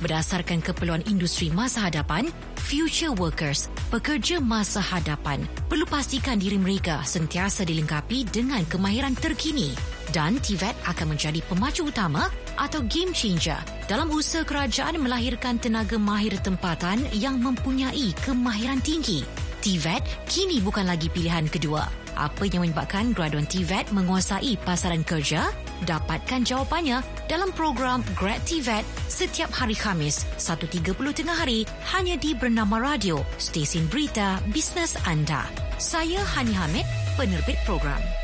[0.00, 7.60] berdasarkan keperluan industri masa hadapan, future workers, pekerja masa hadapan perlu pastikan diri mereka sentiasa
[7.68, 9.76] dilengkapi dengan kemahiran terkini
[10.16, 16.32] dan TVET akan menjadi pemacu utama atau game changer dalam usaha kerajaan melahirkan tenaga mahir
[16.40, 19.49] tempatan yang mempunyai kemahiran tinggi.
[19.60, 21.84] TVET kini bukan lagi pilihan kedua.
[22.16, 25.48] Apa yang menyebabkan graduan TVET menguasai pasaran kerja?
[25.88, 31.64] Dapatkan jawapannya dalam program Grad TVET setiap hari Khamis 1.30 tengah hari
[31.96, 35.48] hanya di Bernama Radio, stesen berita bisnes anda.
[35.80, 36.84] Saya Hani Hamid,
[37.16, 38.19] penerbit program.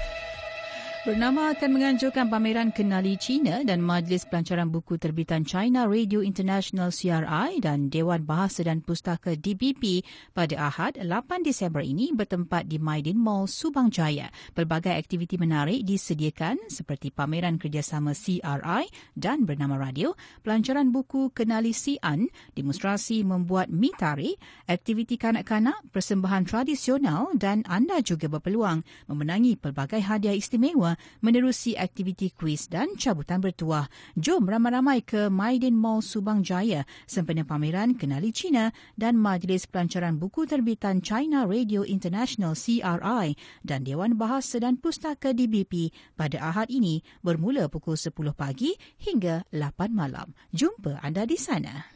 [1.07, 7.63] Bernama akan menganjurkan pameran Kenali China dan Majlis Pelancaran Buku Terbitan China Radio International CRI
[7.63, 10.03] dan Dewan Bahasa dan Pustaka DBP
[10.35, 14.35] pada Ahad 8 Disember ini bertempat di Maidin Mall Subang Jaya.
[14.51, 22.27] Pelbagai aktiviti menarik disediakan seperti pameran kerjasama CRI dan Bernama Radio, pelancaran buku Kenali Sian,
[22.59, 30.35] demonstrasi membuat mi tarik, aktiviti kanak-kanak, persembahan tradisional dan anda juga berpeluang memenangi pelbagai hadiah
[30.35, 33.89] istimewa menerusi aktiviti kuis dan cabutan bertuah.
[34.15, 40.45] Jom ramai-ramai ke Maidin Mall Subang Jaya sempena pameran Kenali China dan Majlis Pelancaran Buku
[40.45, 47.67] Terbitan China Radio International CRI dan Dewan Bahasa dan Pustaka DBP pada Ahad ini bermula
[47.73, 50.37] pukul 10 pagi hingga 8 malam.
[50.53, 51.96] Jumpa anda di sana.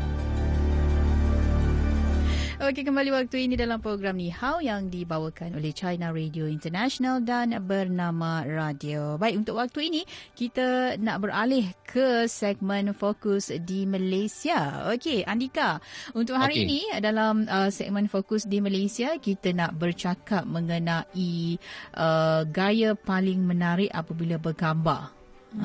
[2.71, 7.51] Okey, kembali waktu ini dalam program Ni Hao yang dibawakan oleh China Radio International dan
[7.67, 9.19] bernama Radio.
[9.19, 10.01] Baik, untuk waktu ini
[10.39, 14.87] kita nak beralih ke segmen fokus di Malaysia.
[14.87, 15.83] Okey, Andika,
[16.15, 16.63] untuk hari okay.
[16.63, 21.59] ini dalam uh, segmen fokus di Malaysia kita nak bercakap mengenai
[21.99, 25.20] uh, gaya paling menarik apabila bergambar.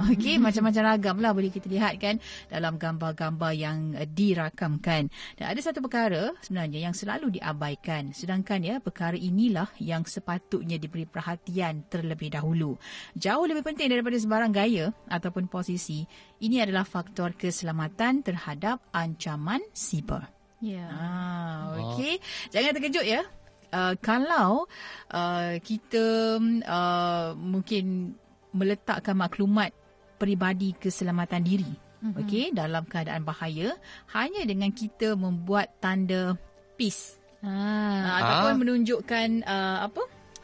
[0.00, 0.16] Hmm.
[0.16, 2.16] Okey, macam-macam ragam lah boleh kita lihat kan
[2.48, 5.06] dalam gambar-gambar yang uh, dirakamkan.
[5.36, 8.10] Dan ada satu perkara sebenarnya yang selalu diabaikan.
[8.10, 12.74] Sedangkan ya perkara inilah yang sepatutnya diberi perhatian terlebih dahulu.
[13.14, 16.02] Jauh lebih penting daripada sebarang gaya ataupun posisi,
[16.40, 20.26] ini adalah faktor keselamatan terhadap ancaman siber.
[20.60, 20.84] Ya.
[20.84, 20.88] Yeah.
[20.90, 22.18] Ah, okey.
[22.18, 22.24] Oh.
[22.52, 23.22] Jangan terkejut ya.
[23.70, 24.66] Uh, kalau
[25.14, 28.18] uh, kita uh, mungkin
[28.54, 29.74] meletakkan maklumat
[30.20, 32.20] peribadi keselamatan diri mm-hmm.
[32.24, 33.76] okey dalam keadaan bahaya
[34.12, 36.36] hanya dengan kita membuat tanda
[36.76, 38.20] peace ah.
[38.20, 38.58] ataupun ah.
[38.60, 40.02] menunjukkan uh, apa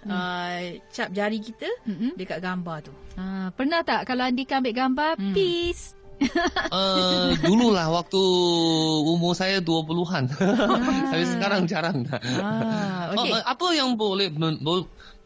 [0.08, 0.58] uh,
[0.92, 2.16] cap jari kita mm-hmm.
[2.16, 3.52] dekat gambar tu ah.
[3.52, 5.34] pernah tak kalau Andika ambil gambar mm.
[5.36, 5.96] peace
[6.72, 8.20] uh, dululah waktu
[9.04, 10.24] umur saya 20-an.
[10.40, 10.80] Ah.
[11.12, 12.20] Tapi sekarang jarang dah.
[12.40, 13.32] Ah, okay.
[13.32, 14.32] uh, apa yang boleh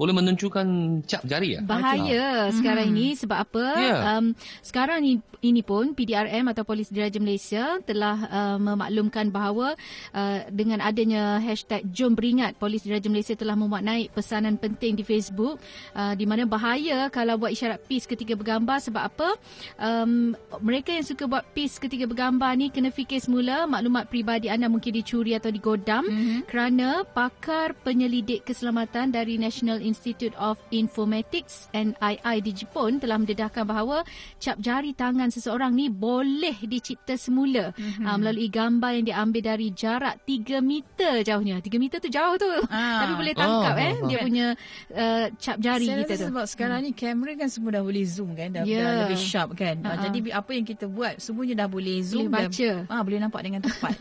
[0.00, 0.66] boleh menunjukkan
[1.04, 1.60] cap jari ya?
[1.60, 2.56] Bahaya okay.
[2.56, 2.96] sekarang hmm.
[2.96, 3.64] ini sebab apa?
[3.76, 4.00] Yeah.
[4.16, 4.32] Um,
[4.64, 9.76] sekarang ini, ini pun PDRM atau Polis Diraja Malaysia telah uh, memaklumkan bahawa
[10.16, 15.04] uh, dengan adanya hashtag Jom Beringat Polis Diraja Malaysia telah memuat naik pesanan penting di
[15.04, 15.60] Facebook
[15.92, 19.36] uh, di mana bahaya kalau buat isyarat peace ketika bergambar sebab apa?
[19.76, 20.32] Um,
[20.64, 24.96] mereka yang suka buat peace ketika bergambar ni kena fikir semula maklumat peribadi anda mungkin
[24.96, 26.48] dicuri atau digodam mm-hmm.
[26.48, 34.06] kerana pakar penyelidik keselamatan dari National Institute of Informatics NII di Jepun telah mendedahkan bahawa
[34.38, 38.06] cap jari tangan seseorang ni boleh dicipta semula mm-hmm.
[38.06, 41.58] uh, melalui gambar yang diambil dari jarak 3 meter jauhnya.
[41.58, 42.50] 3 meter tu jauh tu.
[42.70, 43.02] Ah.
[43.02, 44.24] Tapi boleh tangkap oh, eh oh, dia oh.
[44.30, 44.46] punya
[44.94, 46.26] uh, cap jari Saya kita tu.
[46.30, 46.88] Sebab sekarang hmm.
[46.90, 48.48] ni kamera kan semua dah boleh zoom kan.
[48.52, 48.84] Dah, yeah.
[48.84, 49.76] dah lebih sharp kan.
[49.82, 50.00] Uh-huh.
[50.06, 52.28] Jadi apa yang kita buat semuanya dah boleh zoom.
[52.30, 52.70] Boleh baca.
[52.84, 53.94] Dan, ah, boleh nampak dengan tepat.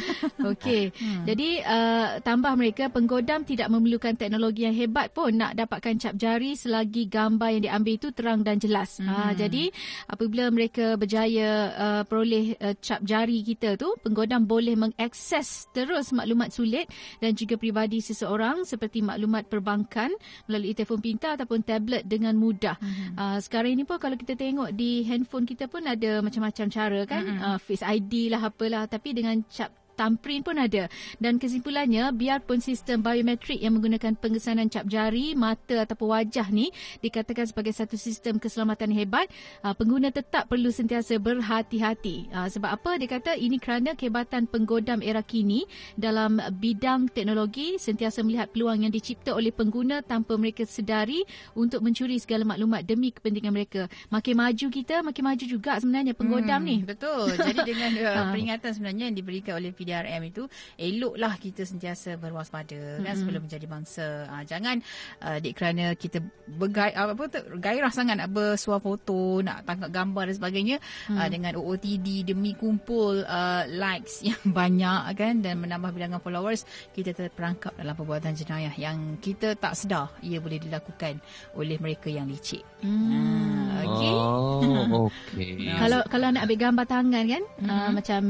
[0.52, 0.82] Okey.
[0.96, 1.24] Hmm.
[1.24, 6.14] Jadi uh, tambah mereka penggodam tidak memerlukan teknologi yang hebat pun pun nak dapatkan cap
[6.16, 8.96] jari selagi gambar yang diambil itu terang dan jelas.
[8.96, 9.12] Hmm.
[9.12, 9.68] Ha, jadi
[10.08, 16.56] apabila mereka berjaya uh, peroleh uh, cap jari kita tu, penggodam boleh mengakses terus maklumat
[16.56, 16.88] sulit
[17.20, 20.08] dan juga pribadi seseorang seperti maklumat perbankan
[20.48, 22.80] melalui telefon pintar ataupun tablet dengan mudah.
[22.80, 23.12] Hmm.
[23.20, 27.24] Uh, sekarang ini pun kalau kita tengok di handphone kita pun ada macam-macam cara kan.
[27.28, 27.40] Hmm.
[27.44, 29.68] Uh, Face ID lah apalah tapi dengan cap
[30.00, 30.88] thumbprint pun ada.
[31.20, 36.72] Dan kesimpulannya, biarpun sistem biometrik yang menggunakan pengesanan cap jari, mata ataupun wajah ni
[37.04, 39.28] dikatakan sebagai satu sistem keselamatan hebat,
[39.60, 42.32] uh, pengguna tetap perlu sentiasa berhati-hati.
[42.32, 42.96] Uh, sebab apa?
[42.96, 45.68] Dia kata ini kerana kehebatan penggodam era kini
[46.00, 52.16] dalam bidang teknologi sentiasa melihat peluang yang dicipta oleh pengguna tanpa mereka sedari untuk mencuri
[52.16, 53.82] segala maklumat demi kepentingan mereka.
[54.08, 56.76] Makin maju kita, makin maju juga sebenarnya penggodam hmm, ni.
[56.86, 57.36] Betul.
[57.36, 60.46] Jadi dengan uh, peringatan sebenarnya yang diberikan oleh PD PDRM itu
[60.78, 63.04] eloklah kita sentiasa berwaspada mm-hmm.
[63.04, 64.06] kan sebelum menjadi bangsa.
[64.30, 64.78] Uh, jangan
[65.26, 70.30] uh, dik kerana kita bergai apa tu gairah sangat nak bersuah foto, nak tangkap gambar
[70.30, 70.76] dan sebagainya
[71.10, 71.18] mm.
[71.18, 76.62] uh, dengan OOTD demi kumpul uh, likes yang banyak kan dan menambah bilangan followers,
[76.94, 81.18] kita terperangkap dalam perbuatan jenayah yang kita tak sedar ia boleh dilakukan
[81.58, 82.62] oleh mereka yang licik.
[82.86, 83.10] Mm.
[83.10, 84.12] Uh, okey.
[84.14, 85.66] Oh, okey.
[85.74, 87.70] kalau kalau nak ambil gambar tangan kan, mm-hmm.
[87.70, 88.22] uh, macam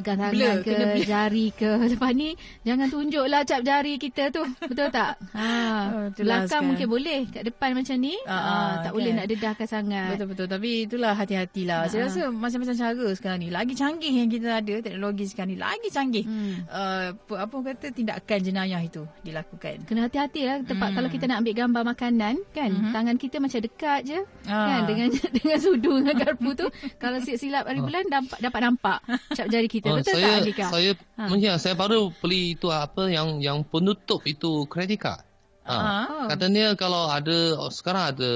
[0.00, 1.70] pegang tangan Blur, ke jari ke.
[1.92, 2.32] Lepas ni
[2.64, 4.42] jangan tunjuklah cap jari kita tu.
[4.64, 5.20] Betul tak?
[5.36, 5.52] Ha.
[5.90, 8.14] Oh, belakang mungkin boleh kat depan macam ni.
[8.22, 8.94] Uh, uh, tak okay.
[8.94, 10.14] boleh nak dedahkan sangat.
[10.14, 11.90] Betul betul tapi itulah hati-hatilah.
[11.90, 13.48] Saya rasa macam-macam cara sekarang ni.
[13.50, 16.24] Lagi canggih yang kita ada teknologi sekarang ni lagi canggih.
[16.24, 16.54] Hmm.
[16.70, 19.82] uh, apa kata tindakan jenayah itu dilakukan.
[19.84, 20.56] Kena hati-hati lah.
[20.62, 20.96] Tempat hmm.
[20.96, 22.70] kalau kita nak ambil gambar makanan kan?
[22.70, 22.92] Hmm.
[22.94, 24.66] tangan kita macam dekat je uh.
[24.70, 24.80] kan?
[24.86, 26.66] Dengan dengan sudu dengan garpu tu.
[27.02, 28.98] Kalau silap-silap hari bulan dapat dapat nampak
[29.34, 30.66] cap jari kita Betul saya, tak Adika?
[30.70, 31.24] Saya, ha.
[31.34, 35.26] ya, saya baru beli itu apa yang yang penutup itu kredit card.
[35.66, 35.74] Ha.
[35.74, 35.96] Ha.
[36.30, 38.32] Katanya kalau ada sekarang ada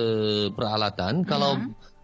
[0.50, 1.58] peralatan uh kalau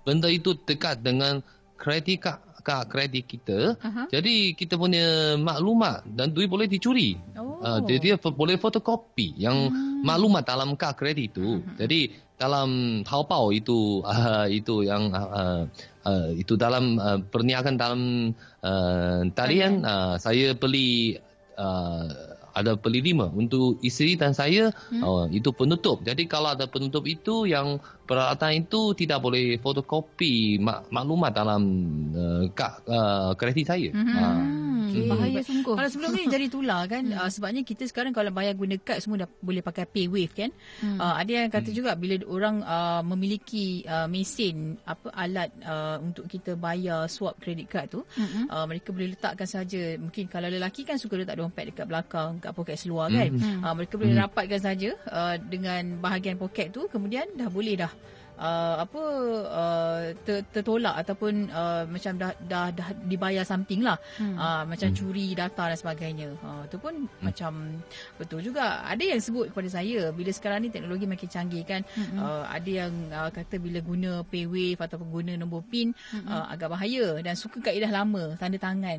[0.07, 1.45] benda itu dekat dengan
[1.77, 3.75] kredit card kad kredit kita.
[3.81, 4.07] Uh-huh.
[4.13, 7.17] Jadi kita punya maklumat dan duit boleh dicuri.
[7.35, 7.59] Oh.
[7.61, 10.05] Uh, dia, dia boleh fotokopi yang hmm.
[10.05, 11.61] maklumat dalam kad kredit itu.
[11.61, 11.77] Uh-huh.
[11.81, 15.69] Jadi dalam Taobao itu uh, itu yang uh,
[16.09, 18.33] uh, itu dalam uh, perniagaan dalam
[18.65, 21.21] uh, talian uh, saya beli
[21.61, 22.09] uh,
[22.51, 25.03] ada beli lima untuk isteri dan saya hmm.
[25.03, 26.03] uh, itu penutup.
[26.03, 27.79] Jadi kalau ada penutup itu yang
[28.11, 31.63] peralatan itu tidak boleh fotokopi mak- maklumat dalam
[32.11, 33.91] uh, kad uh, kredit saya.
[33.95, 34.11] Hmm.
[34.11, 34.60] Uh.
[34.91, 35.09] Okay.
[35.09, 35.75] Bahaya sungguh.
[35.79, 37.19] Kalau sebelum ni jadi tular kan hmm.
[37.19, 40.51] uh, sebabnya kita sekarang kalau bayar guna kad semua dah boleh pakai paywave kan.
[40.83, 40.99] Hmm.
[40.99, 41.77] Uh, ada yang kata hmm.
[41.77, 47.71] juga bila orang uh, memiliki uh, mesin apa alat uh, untuk kita bayar swap kredit
[47.71, 48.51] kad tu hmm.
[48.51, 52.53] uh, mereka boleh letakkan saja mungkin kalau lelaki kan suka letak dompet dekat belakang kat
[52.53, 53.31] poket seluar kan.
[53.31, 53.63] Hmm.
[53.63, 54.23] Uh, mereka boleh hmm.
[54.27, 57.93] rapatkan saja uh, dengan bahagian poket tu kemudian dah boleh dah
[58.41, 59.03] uh, apa
[59.47, 64.37] uh, ter, tertolak ataupun uh, macam dah, dah dah dibayar something lah hmm.
[64.41, 64.97] uh, macam hmm.
[64.97, 67.21] curi data dan sebagainya uh, tu pun hmm.
[67.21, 67.81] macam
[68.17, 72.17] betul juga ada yang sebut kepada saya bila sekarang ni teknologi makin canggih kan hmm.
[72.17, 76.27] uh, ada yang uh, kata bila guna paywave ataupun guna nombor pin hmm.
[76.27, 78.99] uh, agak bahaya dan suka kaedah lama tanda tangan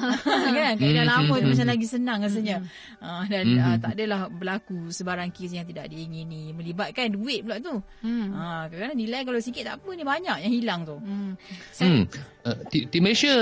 [0.58, 1.12] kan kaedah hmm.
[1.14, 3.04] lama tu macam lagi senang rasanya hmm.
[3.04, 3.62] uh, dan hmm.
[3.62, 8.26] uh, tak adalah berlaku sebarang kes yang tidak diingini melibatkan duit pula tu hmm.
[8.34, 10.96] uh, kan nilai kalau sikit tak apa ni banyak yang hilang tu.
[10.96, 11.36] Hmm.
[11.76, 12.02] hmm.
[12.40, 13.36] Uh, di, di Malaysia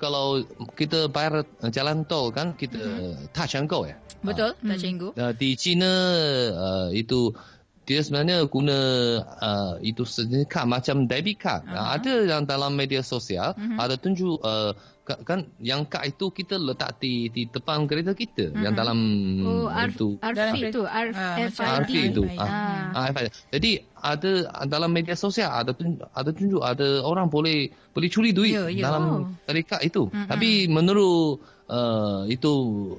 [0.00, 0.40] kalau
[0.72, 3.28] kita bayar jalan tol kan kita hmm.
[3.36, 4.00] touch and go ya.
[4.24, 5.08] Betul, uh, touch and go.
[5.14, 5.90] Uh, di China
[6.56, 7.36] uh, itu
[7.88, 8.78] dia sebenarnya guna
[9.24, 11.64] uh, itu sejenis kad macam debit card.
[11.64, 11.80] Uh-huh.
[11.80, 13.80] Uh, ada yang dalam media sosial uh-huh.
[13.80, 14.76] ada tunjuk uh,
[15.24, 18.60] kan yang kad itu kita letak di di depan kereta kita uh-huh.
[18.60, 18.98] yang dalam
[19.40, 22.22] oh, itu RFID itu RFID itu.
[22.36, 23.08] Ah.
[23.08, 24.30] Uh, Jadi ada
[24.68, 25.72] dalam media sosial ada
[26.12, 28.84] ada tunjuk ada orang boleh boleh curi duit yeah, yeah.
[28.84, 29.62] dalam oh.
[29.64, 30.12] kad itu.
[30.12, 30.26] Uh-huh.
[30.28, 31.40] Tapi menurut
[31.72, 32.54] uh, itu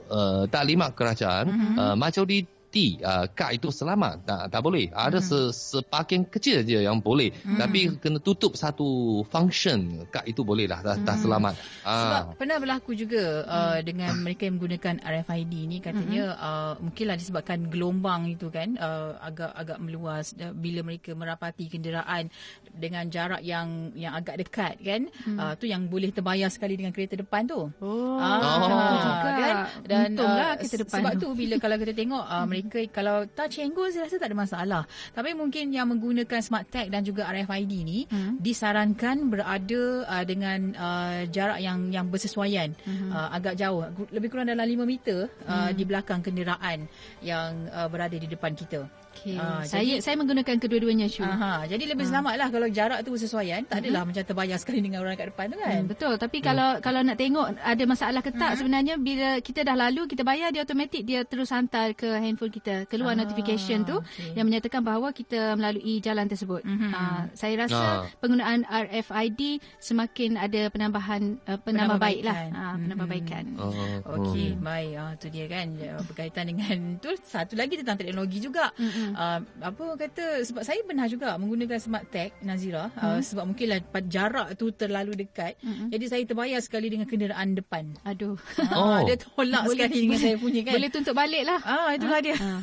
[0.10, 1.78] uh, taklimat kerajaan uh-huh.
[1.78, 2.26] uh, macam
[2.70, 5.26] di T uh, kad itu selamat tak tak boleh ada hmm.
[5.26, 7.58] se, sepakin kecil je yang boleh hmm.
[7.58, 11.06] tapi kena tutup satu function kad itu boleh lah dah, hmm.
[11.06, 12.38] dah selamat sebab uh.
[12.38, 13.84] pernah berlaku juga uh, hmm.
[13.84, 16.46] dengan mereka yang menggunakan RFID ni katanya hmm.
[16.46, 22.30] uh, mungkinlah disebabkan gelombang itu kan uh, agak agak meluas uh, bila mereka merapati kenderaan
[22.70, 25.38] dengan jarak yang yang agak dekat kan hmm.
[25.42, 29.18] uh, tu yang boleh terbayar sekali dengan kereta depan tu oh, uh, oh.
[29.26, 31.34] kan dan uh, kereta depan sebab tu.
[31.34, 32.59] tu bila kalau kita tengok uh, mereka
[32.92, 34.84] kalau touch and go saya rasa tak ada masalah.
[35.16, 38.44] Tapi mungkin yang menggunakan smart tag dan juga RFID ni hmm.
[38.44, 43.14] disarankan berada uh, dengan uh, jarak yang yang bersesuaian hmm.
[43.14, 45.78] uh, agak jauh lebih kurang dalam 5 meter uh, hmm.
[45.78, 46.90] di belakang kenderaan
[47.24, 48.86] yang uh, berada di depan kita.
[49.20, 49.36] Okay.
[49.36, 51.28] Uh, saya jadi, saya menggunakan kedua-duanya Shu.
[51.28, 52.10] Aha, jadi lebih uh.
[52.10, 53.62] selamatlah kalau jarak tu bersesuaian.
[53.68, 54.16] Tak adalah uh-huh.
[54.16, 55.76] macam terbayar sekali dengan orang kat depan tu kan.
[55.76, 56.14] Hmm, betul.
[56.16, 56.46] Tapi hmm.
[56.46, 58.58] kalau kalau nak tengok ada masalah ke tak uh-huh.
[58.64, 62.88] sebenarnya bila kita dah lalu kita bayar dia automatik dia terus hantar ke handphone kita
[62.88, 64.40] keluar uh, notification tu okay.
[64.40, 66.64] yang menyatakan bahawa kita melalui jalan tersebut.
[66.64, 66.92] Uh-huh.
[66.96, 67.98] Uh, saya rasa uh.
[68.24, 72.56] penggunaan RFID semakin ada penambahan uh, penambahbaikan.
[72.56, 73.44] Uh, penambahbaikan.
[73.60, 74.92] Uh, Okey, baik.
[75.00, 75.68] Ah tu dia kan
[76.08, 78.72] berkaitan dengan tu satu lagi tentang teknologi juga.
[79.10, 83.22] Uh-huh uh, apa kata sebab saya pernah juga menggunakan smart tag Nazira uh, hmm.
[83.22, 85.92] sebab mungkinlah jarak tu terlalu dekat hmm.
[85.94, 89.00] jadi saya terbayar sekali dengan kenderaan depan aduh uh, oh.
[89.06, 92.24] dia tolak boleh, sekali dengan saya punya kan boleh tuntut balik lah ah itulah uh,
[92.24, 92.60] dia uh.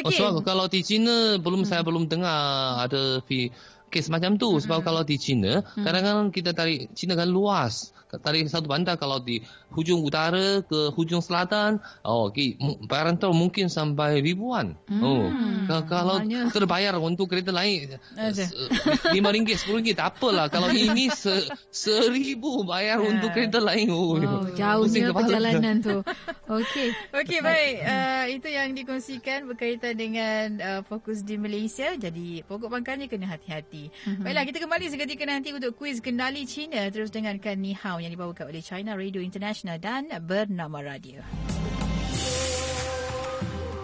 [0.00, 1.68] okey oh, so, kalau di China belum hmm.
[1.68, 2.40] saya belum dengar
[2.86, 3.50] ada fee
[3.90, 4.62] kes macam tu hmm.
[4.62, 5.82] sebab kalau di China hmm.
[5.82, 11.22] kadang-kadang kita tarik China kan luas tarik satu bandar kalau di hujung utara ke hujung
[11.22, 12.58] selatan oh okey
[12.90, 14.74] bayaran tol mungkin sampai ribuan.
[14.90, 15.02] Hmm.
[15.04, 15.24] oh
[15.86, 16.50] kalau Maknanya.
[16.50, 18.00] terbayar untuk kereta lain
[19.14, 20.50] lima ringgit sepuluh ringgit tak apalah.
[20.50, 23.10] Kalau ini se, seribu bayar yeah.
[23.10, 23.88] untuk kereta lain.
[23.90, 26.02] Oh, oh jauhnya perjalanan tu.
[26.50, 26.88] Okey.
[27.14, 27.74] Okey baik.
[27.86, 31.94] uh, itu yang dikongsikan berkaitan dengan uh, fokus di Malaysia.
[31.94, 33.92] Jadi pokok pangkalnya kena hati-hati.
[33.92, 34.24] Mm-hmm.
[34.24, 36.88] baiklah kita kembali seketika nanti untuk kuis kendali China.
[36.90, 41.20] Terus dengarkan Ni Hao yang dibawakan oleh China Radio International dan Bernama Radio.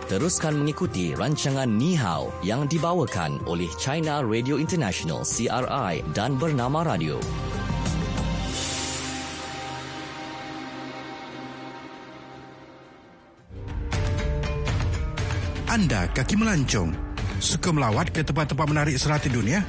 [0.07, 7.19] Teruskan mengikuti rancangan Ni Hao yang dibawakan oleh China Radio International CRI dan Bernama Radio.
[15.67, 16.95] Anda kaki melancong,
[17.43, 19.67] suka melawat ke tempat-tempat menarik serata dunia?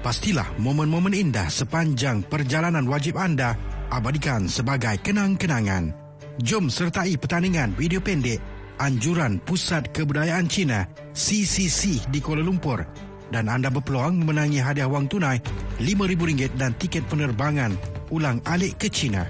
[0.00, 3.54] Pastilah momen-momen indah sepanjang perjalanan wajib anda
[3.92, 5.92] abadikan sebagai kenang-kenangan.
[6.40, 8.38] Jom sertai pertandingan video pendek
[8.82, 10.82] Anjuran Pusat Kebudayaan Cina
[11.14, 12.82] CCC di Kuala Lumpur
[13.30, 15.38] dan anda berpeluang memenangi hadiah wang tunai
[15.78, 17.74] RM5,000 dan tiket penerbangan
[18.10, 19.26] ulang alik ke China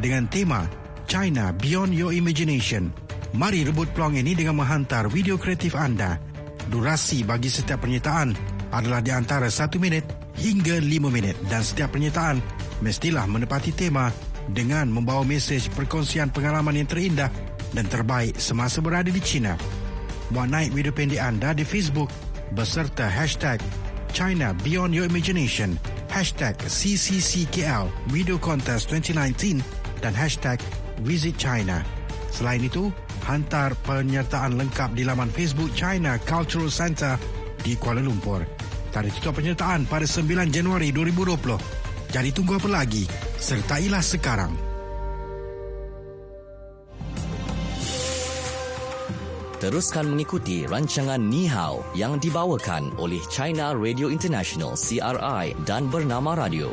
[0.00, 0.64] dengan tema
[1.08, 2.92] China Beyond Your Imagination.
[3.36, 6.16] Mari rebut peluang ini dengan menghantar video kreatif anda.
[6.68, 8.32] Durasi bagi setiap penyertaan
[8.72, 10.04] adalah di antara 1 minit
[10.36, 12.40] hingga 5 minit dan setiap penyertaan
[12.80, 14.10] mestilah menepati tema
[14.48, 17.28] dengan membawa mesej perkongsian pengalaman yang terindah
[17.76, 19.58] dan terbaik semasa berada di China.
[20.32, 22.12] Muat naik video pendek anda di Facebook
[22.52, 23.60] beserta hashtag
[24.12, 25.76] China Beyond Your Imagination,
[26.08, 29.60] hashtag CCCKL Video Contest 2019
[30.00, 30.60] dan hashtag
[31.04, 31.84] Visit China.
[32.32, 32.92] Selain itu,
[33.24, 37.16] hantar penyertaan lengkap di laman Facebook China Cultural Center
[37.60, 38.44] di Kuala Lumpur.
[38.88, 41.77] Tarikh tutup penyertaan pada 9 Januari 2020.
[42.08, 43.04] Jadi tunggu apa lagi?
[43.36, 44.52] Sertailah sekarang.
[49.58, 56.70] Teruskan mengikuti rancangan Ni Hao yang dibawakan oleh China Radio International CRI dan Bernama Radio.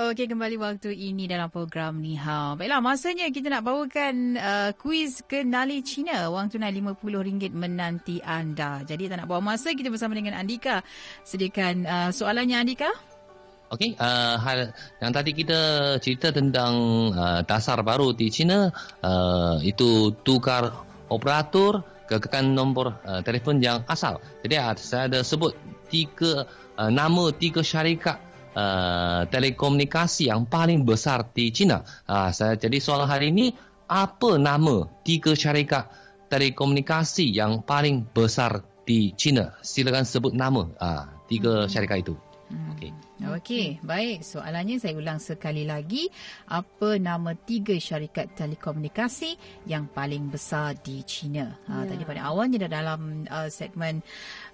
[0.00, 2.56] Okey, kembali waktu ini dalam program Ni Hao.
[2.56, 6.32] Baiklah, masanya kita nak bawakan uh, kuis kenali Cina.
[6.32, 8.80] Wang tunai RM50 menanti anda.
[8.80, 10.80] Jadi tak nak bawa masa, kita bersama dengan Andika.
[11.20, 12.88] Sediakan uh, soalannya Andika.
[13.76, 14.72] Okey, uh, hal
[15.04, 15.60] yang tadi kita
[16.00, 16.72] cerita tentang
[17.12, 18.72] uh, dasar baru di China
[19.04, 20.80] uh, itu tukar
[21.12, 24.16] operator kekan nombor uh, telefon yang asal.
[24.40, 25.52] Jadi uh, saya ada sebut
[25.92, 26.48] tiga
[26.80, 31.82] uh, nama tiga syarikat uh, telekomunikasi yang paling besar di China.
[32.06, 33.52] Uh, saya jadi soalan hari ini
[33.90, 35.90] apa nama tiga syarikat
[36.30, 39.58] telekomunikasi yang paling besar di China?
[39.60, 42.14] Silakan sebut nama uh, tiga syarikat itu.
[42.50, 42.74] Hmm.
[42.74, 42.90] Okey.
[43.20, 44.24] Okey, baik.
[44.24, 46.08] Soalannya saya ulang sekali lagi.
[46.48, 49.36] Apa nama tiga syarikat telekomunikasi
[49.68, 51.52] yang paling besar di China?
[51.68, 51.94] Ha, ya.
[51.94, 54.00] Tadi pada awalnya dalam uh, segmen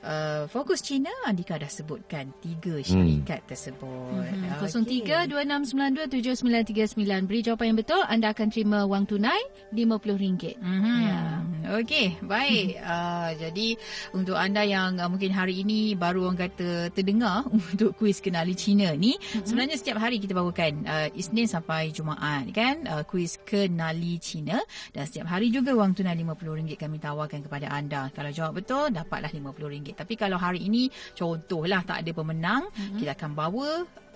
[0.03, 3.49] uh, Fokus China, Andika dah sebutkan tiga syarikat hmm.
[3.49, 4.22] tersebut.
[4.28, 4.51] Hmm.
[4.66, 4.82] Okay.
[5.30, 7.28] 0326927939.
[7.30, 9.40] Beri jawapan yang betul, anda akan terima wang tunai
[9.70, 10.59] RM50.
[10.59, 10.84] Hmm.
[11.07, 11.22] Ya.
[11.66, 12.78] Okey, baik.
[12.78, 13.74] uh, jadi
[14.14, 18.91] untuk anda yang uh, mungkin hari ini baru orang kata terdengar untuk kuis kenali Cina
[18.97, 19.47] ni, mm-hmm.
[19.47, 24.59] sebenarnya setiap hari kita bawakan uh, Isnin sampai Jumaat kan, uh, kuis kenali Cina
[24.91, 28.09] dan setiap hari juga wang tunai RM50 kami tawarkan kepada anda.
[28.11, 29.95] Kalau jawab betul, dapatlah RM50.
[29.95, 32.99] Tapi kalau hari ini contohlah tak ada pemenang, mm-hmm.
[32.99, 33.70] kita akan bawa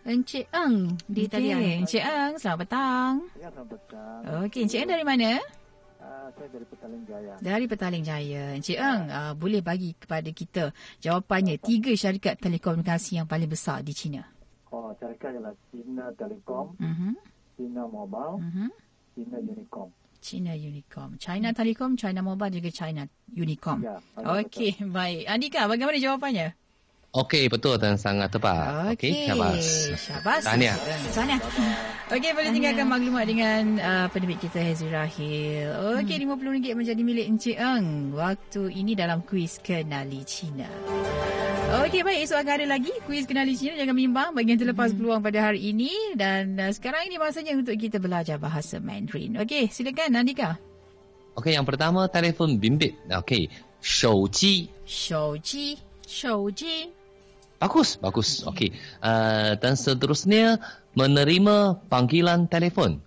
[0.05, 1.32] Encik Eng di okay.
[1.32, 1.88] talian.
[1.88, 3.12] Encik Eng, selamat petang.
[3.40, 4.20] Ya, selamat petang.
[4.44, 5.40] Okey, Encik Eng dari mana?
[6.18, 7.34] Saya dari Petaling Jaya.
[7.38, 8.44] Dari Petaling Jaya.
[8.58, 13.94] Encik Eng, uh, boleh bagi kepada kita jawapannya tiga syarikat telekomunikasi yang paling besar di
[13.94, 14.26] China.
[14.74, 17.14] Oh, syarikat ialah China Telecom, uh-huh.
[17.56, 18.70] China Mobile, uh-huh.
[19.14, 19.88] China Unicom.
[20.18, 21.10] China Unicom.
[21.22, 23.02] China Telecom, China Mobile juga China
[23.32, 23.78] Unicom.
[23.80, 25.30] Ya, Okey, baik.
[25.30, 26.52] Andika, bagaimana jawapannya?
[27.13, 28.89] Okey, betul dan sangat tepat.
[28.97, 29.65] Okey, okay, syabas.
[30.01, 30.41] Syabas.
[30.49, 30.78] Tahniah.
[31.13, 31.41] Tahniah.
[32.09, 35.69] Okey, boleh tinggalkan maklumat dengan uh, penerbit kita Hazel Rahil.
[36.01, 36.34] Okey, hmm.
[36.34, 38.17] RM50 menjadi milik Encik Eng.
[38.17, 40.65] Waktu ini dalam kuis Kenali Cina.
[41.86, 42.26] Okey, baik.
[42.26, 43.78] Esok akan ada lagi kuis Kenali Cina.
[43.78, 44.97] Jangan bimbang bagi yang terlepas hmm.
[44.97, 46.17] peluang pada hari ini.
[46.17, 49.38] Dan uh, sekarang ini masanya untuk kita belajar bahasa Mandarin.
[49.38, 50.57] Okey, silakan Nandika.
[51.38, 52.97] Okey, yang pertama telefon bimbit.
[53.05, 53.53] Okey,
[53.84, 54.69] 手机。
[54.86, 55.78] 手机。
[56.07, 56.89] 手机。
[57.59, 58.43] Bagus, bagus.
[58.43, 58.76] Okey.
[58.99, 60.59] Uh, dan seterusnya
[60.99, 62.99] menerima panggilan telefon.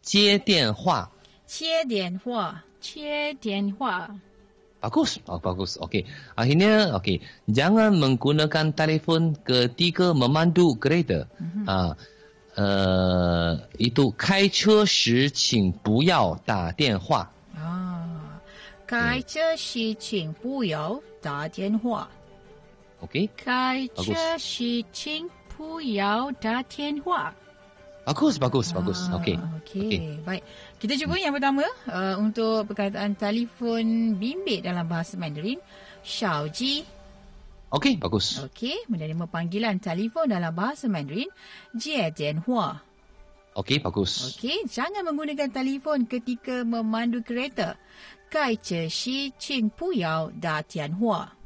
[0.00, 1.12] 接电话。
[1.44, 2.64] 接电话。
[2.80, 4.08] 接电话。
[4.80, 5.18] Bagus.
[5.26, 5.76] Oh, bagus.
[5.76, 6.06] Okey.
[6.38, 7.20] Akhirnya, okey.
[7.50, 11.28] Jangan menggunakan telefon ketika memandu kereta.
[11.36, 11.64] Mm-hmm.
[11.66, 11.92] Uh,
[12.56, 17.28] uh, itu 开车时请不要打电话。
[17.58, 18.40] 啊，
[18.86, 22.08] 开车时请不要打电话。
[23.03, 23.29] OK？
[23.35, 27.33] 开车是青浦要打电话。
[28.03, 28.99] Bagus, bagus, bagus.
[29.07, 29.39] Ah, Okey.
[29.63, 29.87] okay.
[29.87, 30.43] Okay, baik.
[30.75, 31.23] Kita cuba hmm.
[31.23, 35.59] yang pertama uh, untuk perkataan telefon bimbit dalam bahasa Mandarin.
[36.03, 36.83] Xiao Ji.
[37.73, 38.43] Okay, bagus.
[38.51, 41.31] Okay, menerima panggilan telefon dalam bahasa Mandarin.
[41.71, 42.75] Jie Tian Hua.
[43.55, 44.35] Okay, bagus.
[44.35, 47.79] Okay, jangan menggunakan telefon ketika memandu kereta.
[48.27, 51.42] Kai Che Shi Qing Pu Yao Da Tian Hua.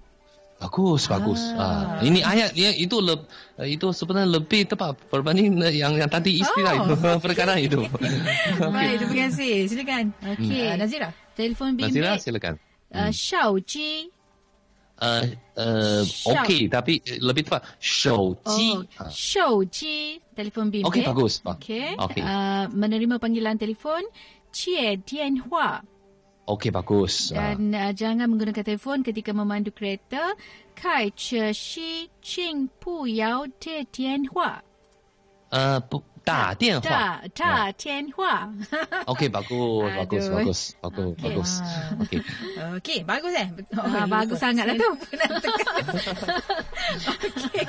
[0.58, 1.41] Bagus, bagus.
[1.53, 2.01] Ah.
[2.01, 2.01] Ah.
[2.01, 3.14] Ini ayat ya, itu le,
[3.62, 6.86] itu sebenarnya lebih tepat berbanding yang yang tadi istilah oh.
[6.89, 6.93] itu
[7.26, 7.86] perkara itu.
[8.74, 9.70] Baik, terima kasih.
[9.70, 10.05] Silakan.
[10.34, 10.78] Okey, hmm.
[10.82, 11.10] Nazira.
[11.38, 11.93] Telefon bimbit.
[11.93, 12.53] Nazira, silakan.
[12.89, 14.10] Uh, Xiao Ji.
[14.97, 15.30] Uh,
[15.62, 17.62] uh, Okey, tapi lebih tepat.
[17.78, 18.82] Xiao Ji.
[18.82, 20.18] Oh, Xiao Ji.
[20.34, 20.89] Telefon bimbit.
[20.89, 21.45] Okey, bagus.
[21.45, 21.93] Okey.
[22.01, 22.24] Okay.
[22.26, 24.01] Uh, menerima panggilan telefon.
[24.49, 25.86] Qie Tian Hua.
[26.48, 27.36] Okey bagus.
[27.36, 30.32] Dan uh, jangan menggunakan telefon ketika memandu kereta.
[30.72, 34.64] Kai che shi qing pu yao te tian hua.
[35.52, 35.84] Uh,
[36.27, 38.47] 打电话，打打电话。
[39.11, 41.51] Okey bagus, bagus, bagus, bagus, bagus.
[41.99, 42.23] Okey,
[42.79, 43.51] okey, bagus eh.
[43.75, 44.87] Oh, ah, bagus sangatlah tu.
[47.43, 47.66] Okey,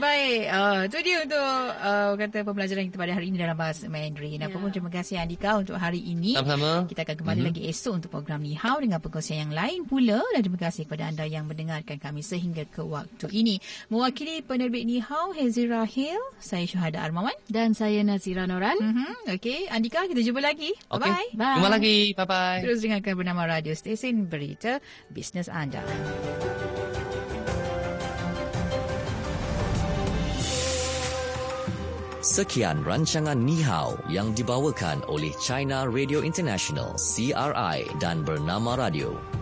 [0.00, 0.42] baik.
[0.48, 1.44] Uh, tu dia untuk
[1.84, 4.40] uh, kata pembelajaran kita pada hari ini dalam bahasa Mandarin.
[4.40, 4.80] Apa pun ya.
[4.80, 6.32] terima kasih Andika untuk hari ini.
[6.40, 6.88] Sama-sama.
[6.88, 7.60] Kita akan kembali mm-hmm.
[7.60, 10.24] lagi esok untuk program Ni Hao dengan perkongsian yang lain pula.
[10.32, 13.60] Dan terima kasih kepada anda yang mendengarkan kami sehingga ke waktu ini.
[13.92, 18.75] Mewakili penerbit Ni Hao, Hezi Rahil, saya Syuhada Armawan dan saya saya Nazira Noran.
[18.75, 19.31] Mm-hmm.
[19.39, 20.75] Okey, Andika kita jumpa lagi.
[20.91, 21.07] Okay.
[21.07, 21.27] Bye.
[21.39, 21.55] Bye.
[21.55, 21.97] Jumpa lagi.
[22.11, 22.59] Bye bye.
[22.59, 25.79] Terus dengarkan bernama radio stesen berita bisnes anda.
[32.27, 39.36] Sekian rancangan Ni Hao yang dibawakan oleh China Radio International CRI dan Bernama Radio.